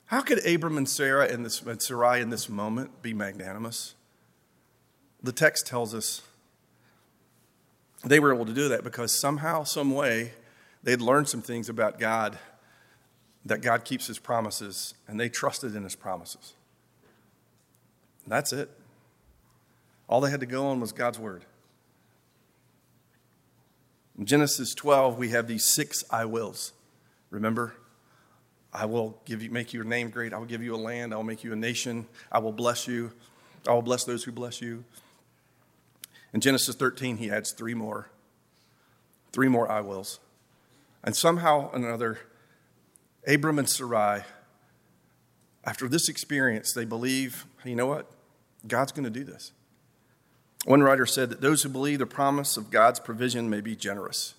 How 0.06 0.20
could 0.20 0.46
Abram 0.46 0.76
and 0.76 0.88
Sarah 0.88 1.26
in 1.26 1.42
this, 1.42 1.62
and 1.62 1.82
Sarai 1.82 2.20
in 2.20 2.30
this 2.30 2.48
moment 2.48 3.02
be 3.02 3.12
magnanimous? 3.12 3.96
The 5.22 5.32
text 5.32 5.66
tells 5.66 5.94
us 5.94 6.22
they 8.04 8.18
were 8.18 8.34
able 8.34 8.46
to 8.46 8.54
do 8.54 8.68
that 8.68 8.82
because 8.84 9.18
somehow, 9.18 9.64
some 9.64 9.90
way, 9.90 10.32
they'd 10.82 11.00
learned 11.00 11.28
some 11.28 11.42
things 11.42 11.68
about 11.68 11.98
God, 11.98 12.38
that 13.44 13.60
God 13.60 13.84
keeps 13.84 14.06
his 14.06 14.18
promises, 14.18 14.94
and 15.06 15.20
they 15.20 15.28
trusted 15.28 15.74
in 15.74 15.84
his 15.84 15.96
promises. 15.96 16.54
And 18.24 18.32
that's 18.32 18.52
it. 18.52 18.70
All 20.08 20.20
they 20.20 20.30
had 20.30 20.40
to 20.40 20.46
go 20.46 20.66
on 20.66 20.80
was 20.80 20.92
God's 20.92 21.18
word. 21.18 21.44
In 24.18 24.26
Genesis 24.26 24.74
12, 24.74 25.16
we 25.16 25.30
have 25.30 25.46
these 25.46 25.64
six 25.64 26.02
I 26.10 26.24
wills. 26.24 26.72
Remember? 27.30 27.74
I 28.72 28.86
will 28.86 29.18
give 29.24 29.42
you, 29.42 29.50
make 29.50 29.72
your 29.72 29.84
name 29.84 30.10
great. 30.10 30.32
I 30.32 30.38
will 30.38 30.46
give 30.46 30.62
you 30.62 30.74
a 30.74 30.76
land. 30.76 31.12
I 31.12 31.16
will 31.16 31.24
make 31.24 31.42
you 31.42 31.52
a 31.52 31.56
nation. 31.56 32.06
I 32.30 32.38
will 32.38 32.52
bless 32.52 32.86
you. 32.86 33.12
I 33.66 33.72
will 33.72 33.82
bless 33.82 34.04
those 34.04 34.24
who 34.24 34.32
bless 34.32 34.60
you. 34.60 34.84
In 36.32 36.40
Genesis 36.40 36.74
13, 36.76 37.16
he 37.16 37.30
adds 37.30 37.52
three 37.52 37.74
more. 37.74 38.10
Three 39.32 39.48
more 39.48 39.70
I 39.70 39.80
wills. 39.80 40.20
And 41.02 41.16
somehow 41.16 41.70
or 41.70 41.76
another, 41.76 42.18
Abram 43.26 43.58
and 43.58 43.68
Sarai, 43.68 44.22
after 45.64 45.88
this 45.88 46.08
experience, 46.08 46.72
they 46.72 46.84
believe, 46.84 47.46
you 47.64 47.76
know 47.76 47.86
what? 47.86 48.10
God's 48.66 48.92
going 48.92 49.04
to 49.04 49.10
do 49.10 49.24
this. 49.24 49.52
One 50.64 50.82
writer 50.82 51.06
said 51.06 51.30
that 51.30 51.40
those 51.40 51.62
who 51.62 51.68
believe 51.68 51.98
the 51.98 52.06
promise 52.06 52.56
of 52.56 52.70
God's 52.70 53.00
provision 53.00 53.48
may 53.48 53.60
be 53.60 53.74
generous. 53.74 54.34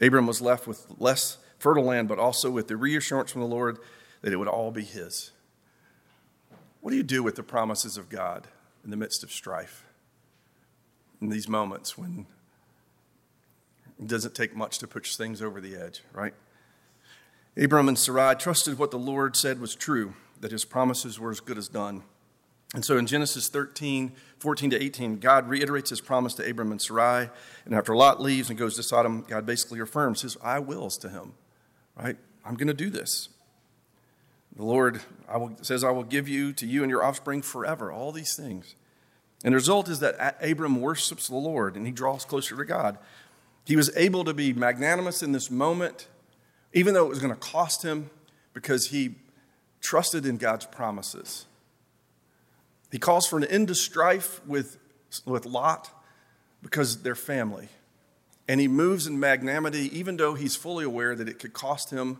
Abram 0.00 0.26
was 0.26 0.40
left 0.40 0.66
with 0.66 0.86
less 0.98 1.38
fertile 1.58 1.84
land, 1.84 2.08
but 2.08 2.18
also 2.18 2.50
with 2.50 2.68
the 2.68 2.76
reassurance 2.76 3.30
from 3.30 3.40
the 3.42 3.46
Lord 3.46 3.78
that 4.22 4.32
it 4.32 4.36
would 4.36 4.48
all 4.48 4.70
be 4.70 4.84
his. 4.84 5.30
What 6.80 6.90
do 6.90 6.96
you 6.96 7.02
do 7.02 7.22
with 7.22 7.36
the 7.36 7.42
promises 7.42 7.96
of 7.96 8.08
God? 8.08 8.46
In 8.84 8.90
the 8.90 8.96
midst 8.96 9.22
of 9.22 9.30
strife, 9.30 9.84
in 11.20 11.28
these 11.28 11.48
moments 11.48 11.98
when 11.98 12.26
it 13.98 14.06
doesn't 14.06 14.34
take 14.34 14.56
much 14.56 14.78
to 14.78 14.86
push 14.86 15.16
things 15.16 15.42
over 15.42 15.60
the 15.60 15.76
edge, 15.76 16.02
right? 16.12 16.34
Abram 17.56 17.88
and 17.88 17.98
Sarai 17.98 18.34
trusted 18.34 18.78
what 18.78 18.90
the 18.90 18.98
Lord 18.98 19.36
said 19.36 19.60
was 19.60 19.74
true, 19.74 20.14
that 20.40 20.52
his 20.52 20.64
promises 20.64 21.18
were 21.18 21.30
as 21.30 21.40
good 21.40 21.58
as 21.58 21.68
done. 21.68 22.02
And 22.72 22.84
so 22.84 22.96
in 22.96 23.06
Genesis 23.06 23.48
13, 23.48 24.12
14 24.38 24.70
to 24.70 24.82
18, 24.82 25.18
God 25.18 25.48
reiterates 25.48 25.90
his 25.90 26.00
promise 26.00 26.34
to 26.34 26.48
Abram 26.48 26.70
and 26.70 26.80
Sarai. 26.80 27.28
And 27.64 27.74
after 27.74 27.96
Lot 27.96 28.22
leaves 28.22 28.48
and 28.48 28.58
goes 28.58 28.76
to 28.76 28.82
Sodom, 28.82 29.24
God 29.28 29.44
basically 29.44 29.80
affirms 29.80 30.22
his 30.22 30.36
I 30.42 30.60
wills 30.60 30.96
to 30.98 31.08
him, 31.08 31.34
right? 31.96 32.16
I'm 32.44 32.54
going 32.54 32.68
to 32.68 32.74
do 32.74 32.88
this. 32.88 33.28
The 34.56 34.64
Lord 34.64 35.00
I 35.28 35.36
will, 35.36 35.56
says, 35.62 35.84
I 35.84 35.90
will 35.90 36.04
give 36.04 36.28
you 36.28 36.52
to 36.54 36.66
you 36.66 36.82
and 36.82 36.90
your 36.90 37.04
offspring 37.04 37.42
forever, 37.42 37.92
all 37.92 38.12
these 38.12 38.34
things. 38.34 38.74
And 39.44 39.52
the 39.52 39.56
result 39.56 39.88
is 39.88 40.00
that 40.00 40.36
Abram 40.42 40.80
worships 40.80 41.28
the 41.28 41.36
Lord 41.36 41.76
and 41.76 41.86
he 41.86 41.92
draws 41.92 42.24
closer 42.24 42.56
to 42.56 42.64
God. 42.64 42.98
He 43.64 43.76
was 43.76 43.94
able 43.96 44.24
to 44.24 44.34
be 44.34 44.52
magnanimous 44.52 45.22
in 45.22 45.32
this 45.32 45.50
moment, 45.50 46.08
even 46.72 46.94
though 46.94 47.06
it 47.06 47.08
was 47.08 47.20
going 47.20 47.32
to 47.32 47.40
cost 47.40 47.82
him, 47.82 48.10
because 48.52 48.88
he 48.88 49.14
trusted 49.80 50.26
in 50.26 50.36
God's 50.36 50.66
promises. 50.66 51.46
He 52.90 52.98
calls 52.98 53.26
for 53.26 53.36
an 53.38 53.44
end 53.44 53.68
to 53.68 53.74
strife 53.74 54.44
with, 54.46 54.78
with 55.24 55.46
Lot 55.46 55.90
because 56.62 57.02
they're 57.02 57.14
family. 57.14 57.68
And 58.48 58.60
he 58.60 58.66
moves 58.66 59.06
in 59.06 59.20
magnanimity, 59.20 59.96
even 59.96 60.16
though 60.16 60.34
he's 60.34 60.56
fully 60.56 60.84
aware 60.84 61.14
that 61.14 61.28
it 61.28 61.38
could 61.38 61.52
cost 61.52 61.90
him, 61.90 62.18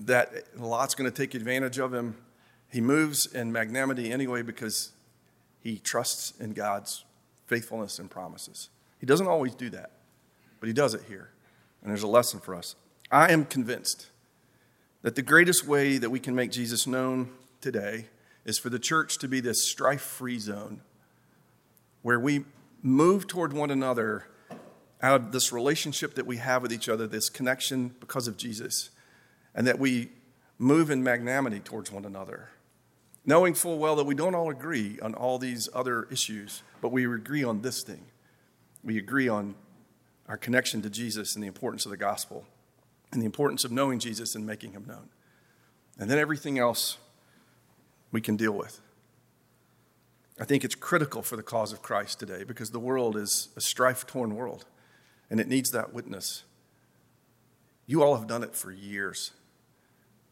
that 0.00 0.32
Lot's 0.58 0.94
going 0.94 1.10
to 1.10 1.16
take 1.16 1.34
advantage 1.34 1.78
of 1.78 1.92
him. 1.92 2.16
He 2.70 2.80
moves 2.80 3.26
in 3.26 3.52
magnanimity 3.52 4.12
anyway 4.12 4.42
because 4.42 4.92
he 5.60 5.78
trusts 5.78 6.38
in 6.38 6.52
God's 6.52 7.04
faithfulness 7.46 7.98
and 7.98 8.10
promises. 8.10 8.68
He 9.00 9.06
doesn't 9.06 9.26
always 9.26 9.54
do 9.54 9.70
that, 9.70 9.92
but 10.60 10.66
he 10.66 10.72
does 10.72 10.94
it 10.94 11.02
here. 11.08 11.30
And 11.82 11.90
there's 11.90 12.02
a 12.02 12.08
lesson 12.08 12.40
for 12.40 12.54
us. 12.54 12.74
I 13.10 13.32
am 13.32 13.44
convinced 13.44 14.10
that 15.02 15.14
the 15.14 15.22
greatest 15.22 15.66
way 15.66 15.98
that 15.98 16.10
we 16.10 16.20
can 16.20 16.34
make 16.34 16.50
Jesus 16.50 16.86
known 16.86 17.30
today 17.60 18.06
is 18.44 18.58
for 18.58 18.70
the 18.70 18.78
church 18.78 19.18
to 19.18 19.28
be 19.28 19.40
this 19.40 19.64
strife 19.64 20.02
free 20.02 20.38
zone 20.38 20.80
where 22.02 22.20
we 22.20 22.44
move 22.82 23.26
toward 23.26 23.52
one 23.52 23.70
another 23.70 24.26
out 25.00 25.20
of 25.20 25.32
this 25.32 25.52
relationship 25.52 26.14
that 26.14 26.26
we 26.26 26.38
have 26.38 26.62
with 26.62 26.72
each 26.72 26.88
other, 26.88 27.06
this 27.06 27.28
connection 27.28 27.94
because 28.00 28.26
of 28.26 28.36
Jesus, 28.36 28.90
and 29.54 29.66
that 29.66 29.78
we 29.78 30.10
move 30.58 30.90
in 30.90 31.02
magnanimity 31.02 31.60
towards 31.60 31.90
one 31.90 32.04
another, 32.04 32.48
knowing 33.24 33.54
full 33.54 33.78
well 33.78 33.96
that 33.96 34.04
we 34.04 34.14
don't 34.14 34.34
all 34.34 34.50
agree 34.50 34.98
on 35.00 35.14
all 35.14 35.38
these 35.38 35.68
other 35.74 36.08
issues, 36.10 36.62
but 36.80 36.90
we 36.90 37.04
agree 37.06 37.44
on 37.44 37.62
this 37.62 37.82
thing. 37.82 38.04
We 38.82 38.98
agree 38.98 39.28
on 39.28 39.54
our 40.28 40.36
connection 40.36 40.82
to 40.82 40.90
Jesus 40.90 41.34
and 41.34 41.42
the 41.42 41.48
importance 41.48 41.84
of 41.86 41.90
the 41.90 41.96
gospel 41.96 42.44
and 43.12 43.22
the 43.22 43.26
importance 43.26 43.64
of 43.64 43.72
knowing 43.72 43.98
Jesus 43.98 44.34
and 44.34 44.46
making 44.46 44.72
him 44.72 44.84
known. 44.86 45.08
And 45.98 46.10
then 46.10 46.18
everything 46.18 46.58
else 46.58 46.98
we 48.12 48.20
can 48.20 48.36
deal 48.36 48.52
with. 48.52 48.80
I 50.40 50.44
think 50.44 50.64
it's 50.64 50.74
critical 50.74 51.22
for 51.22 51.36
the 51.36 51.42
cause 51.42 51.72
of 51.72 51.82
Christ 51.82 52.20
today 52.20 52.44
because 52.44 52.70
the 52.70 52.78
world 52.78 53.16
is 53.16 53.48
a 53.56 53.60
strife 53.60 54.06
torn 54.06 54.36
world 54.36 54.66
and 55.30 55.40
it 55.40 55.48
needs 55.48 55.70
that 55.70 55.92
witness. 55.92 56.44
You 57.88 58.02
all 58.02 58.14
have 58.14 58.28
done 58.28 58.42
it 58.44 58.54
for 58.54 58.70
years, 58.70 59.32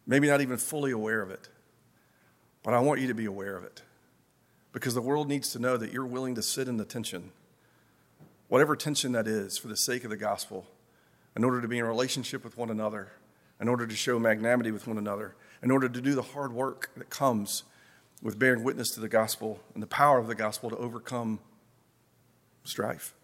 maybe 0.06 0.28
not 0.28 0.42
even 0.42 0.58
fully 0.58 0.92
aware 0.92 1.22
of 1.22 1.30
it, 1.30 1.48
but 2.62 2.74
I 2.74 2.80
want 2.80 3.00
you 3.00 3.08
to 3.08 3.14
be 3.14 3.24
aware 3.24 3.56
of 3.56 3.64
it 3.64 3.80
because 4.72 4.92
the 4.92 5.00
world 5.00 5.26
needs 5.26 5.52
to 5.52 5.58
know 5.58 5.78
that 5.78 5.90
you're 5.90 6.04
willing 6.04 6.34
to 6.34 6.42
sit 6.42 6.68
in 6.68 6.76
the 6.76 6.84
tension, 6.84 7.32
whatever 8.48 8.76
tension 8.76 9.12
that 9.12 9.26
is, 9.26 9.56
for 9.56 9.68
the 9.68 9.76
sake 9.76 10.04
of 10.04 10.10
the 10.10 10.18
gospel, 10.18 10.66
in 11.34 11.44
order 11.44 11.62
to 11.62 11.66
be 11.66 11.78
in 11.78 11.84
relationship 11.86 12.44
with 12.44 12.58
one 12.58 12.68
another, 12.68 13.12
in 13.58 13.68
order 13.68 13.86
to 13.86 13.96
show 13.96 14.18
magnanimity 14.18 14.70
with 14.70 14.86
one 14.86 14.98
another, 14.98 15.34
in 15.62 15.70
order 15.70 15.88
to 15.88 16.02
do 16.02 16.14
the 16.14 16.20
hard 16.20 16.52
work 16.52 16.90
that 16.94 17.08
comes 17.08 17.62
with 18.22 18.38
bearing 18.38 18.64
witness 18.64 18.90
to 18.90 19.00
the 19.00 19.08
gospel 19.08 19.60
and 19.72 19.82
the 19.82 19.86
power 19.86 20.18
of 20.18 20.26
the 20.26 20.34
gospel 20.34 20.68
to 20.68 20.76
overcome 20.76 21.38
strife. 22.64 23.14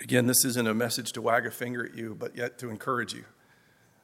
Again, 0.00 0.26
this 0.26 0.44
isn't 0.44 0.68
a 0.68 0.74
message 0.74 1.12
to 1.12 1.22
wag 1.22 1.46
a 1.46 1.50
finger 1.50 1.84
at 1.84 1.94
you, 1.94 2.14
but 2.14 2.36
yet 2.36 2.58
to 2.58 2.68
encourage 2.68 3.14
you 3.14 3.24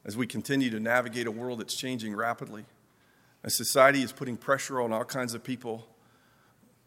as 0.05 0.17
we 0.17 0.27
continue 0.27 0.71
to 0.71 0.81
navigate 0.81 1.27
a 1.27 1.31
world 1.31 1.61
that's 1.61 1.77
changing 1.77 2.15
rapidly. 2.17 2.65
A 3.45 3.51
society 3.51 4.03
is 4.03 4.13
putting 4.13 4.37
pressure 4.37 4.81
on 4.81 4.93
all 4.93 5.05
kinds 5.05 5.35
of 5.35 5.45
people. 5.45 5.87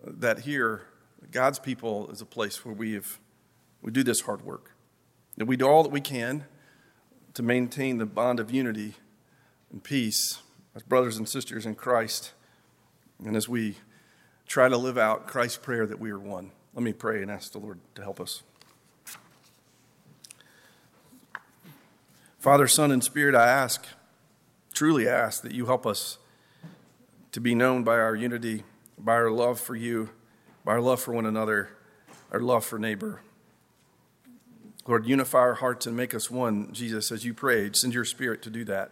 That 0.04 0.40
here, 0.40 0.84
God's 1.32 1.60
people 1.60 2.10
is 2.12 2.22
a 2.22 2.26
place 2.26 2.64
where 2.66 2.74
we 2.74 2.94
have 2.94 3.20
we 3.82 3.92
do 3.92 4.04
this 4.04 4.22
hard 4.22 4.44
work. 4.44 4.72
That 5.38 5.46
we 5.46 5.58
do 5.58 5.68
all 5.68 5.84
that 5.84 5.92
we 5.92 6.02
can 6.02 6.46
to 7.36 7.44
maintain 7.44 7.98
the 7.98 8.06
bond 8.06 8.40
of 8.40 8.50
unity 8.50 8.96
and 9.72 9.84
peace 9.84 10.40
as 10.74 10.84
brothers 10.84 11.18
and 11.18 11.28
sisters 11.30 11.66
in 11.66 11.76
Christ, 11.76 12.34
and 13.24 13.36
as 13.36 13.48
we 13.48 13.76
try 14.48 14.68
to 14.70 14.78
live 14.78 14.98
out 14.98 15.28
Christ's 15.28 15.58
prayer 15.58 15.86
that 15.86 16.00
we 16.00 16.12
are 16.12 16.20
one. 16.20 16.52
Let 16.74 16.84
me 16.84 16.94
pray 16.94 17.22
and 17.22 17.32
ask 17.32 17.52
the 17.52 17.60
Lord 17.60 17.80
to 17.96 18.02
help 18.02 18.20
us. 18.20 18.44
Father, 22.46 22.68
Son, 22.68 22.92
and 22.92 23.04
Spirit, 23.04 23.34
I 23.34 23.48
ask, 23.48 23.88
truly 24.72 25.08
ask, 25.08 25.42
that 25.42 25.54
you 25.54 25.66
help 25.66 25.88
us 25.88 26.20
to 27.32 27.42
be 27.42 27.56
known 27.56 27.84
by 27.84 27.96
our 27.96 28.16
unity, 28.16 28.62
by 29.00 29.14
our 29.14 29.32
love 29.32 29.60
for 29.60 29.76
you, 29.76 30.12
by 30.64 30.74
our 30.74 30.80
love 30.80 31.02
for 31.02 31.12
one 31.12 31.26
another, 31.26 31.70
our 32.32 32.40
love 32.40 32.64
for 32.64 32.78
neighbor. 32.78 33.22
Lord, 34.86 35.08
unify 35.08 35.40
our 35.40 35.56
hearts 35.56 35.88
and 35.88 35.98
make 35.98 36.14
us 36.14 36.30
one, 36.30 36.72
Jesus, 36.72 37.12
as 37.12 37.26
you 37.26 37.34
prayed. 37.34 37.76
Send 37.76 37.96
your 37.96 38.06
Spirit 38.06 38.44
to 38.44 38.52
do 38.52 38.64
that. 38.66 38.92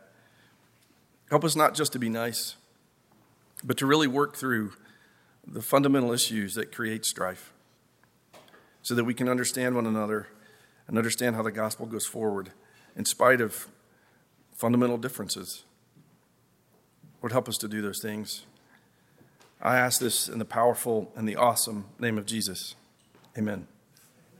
Help 1.30 1.44
us 1.44 1.56
not 1.56 1.76
just 1.76 1.94
to 1.94 2.00
be 2.00 2.10
nice, 2.10 2.56
but 3.63 3.78
to 3.78 3.86
really 3.86 4.08
work 4.08 4.36
through 4.36 4.74
the 5.48 5.62
fundamental 5.62 6.12
issues 6.12 6.56
that 6.56 6.72
create 6.72 7.06
strife 7.06 7.54
so 8.82 8.96
that 8.96 9.04
we 9.04 9.13
can 9.13 9.30
understand 9.30 9.76
one 9.76 9.86
another 9.86 10.26
and 10.88 10.98
understand 10.98 11.36
how 11.36 11.44
the 11.44 11.52
gospel 11.52 11.86
goes 11.86 12.08
forward 12.08 12.50
in 12.95 13.06
spite 13.06 13.41
of 13.41 13.67
fundamental 14.51 14.97
differences. 14.97 15.63
Lord, 17.21 17.32
help 17.32 17.47
us 17.47 17.58
to 17.60 17.67
do 17.67 17.82
those 17.82 18.01
things. 18.01 18.45
I 19.62 19.77
ask 19.77 19.99
this 19.99 20.27
in 20.27 20.39
the 20.39 20.45
powerful 20.45 21.12
and 21.15 21.27
the 21.27 21.38
awesome 21.38 21.86
name 21.97 22.17
of 22.17 22.25
Jesus. 22.25 22.75
Amen. 23.38 23.67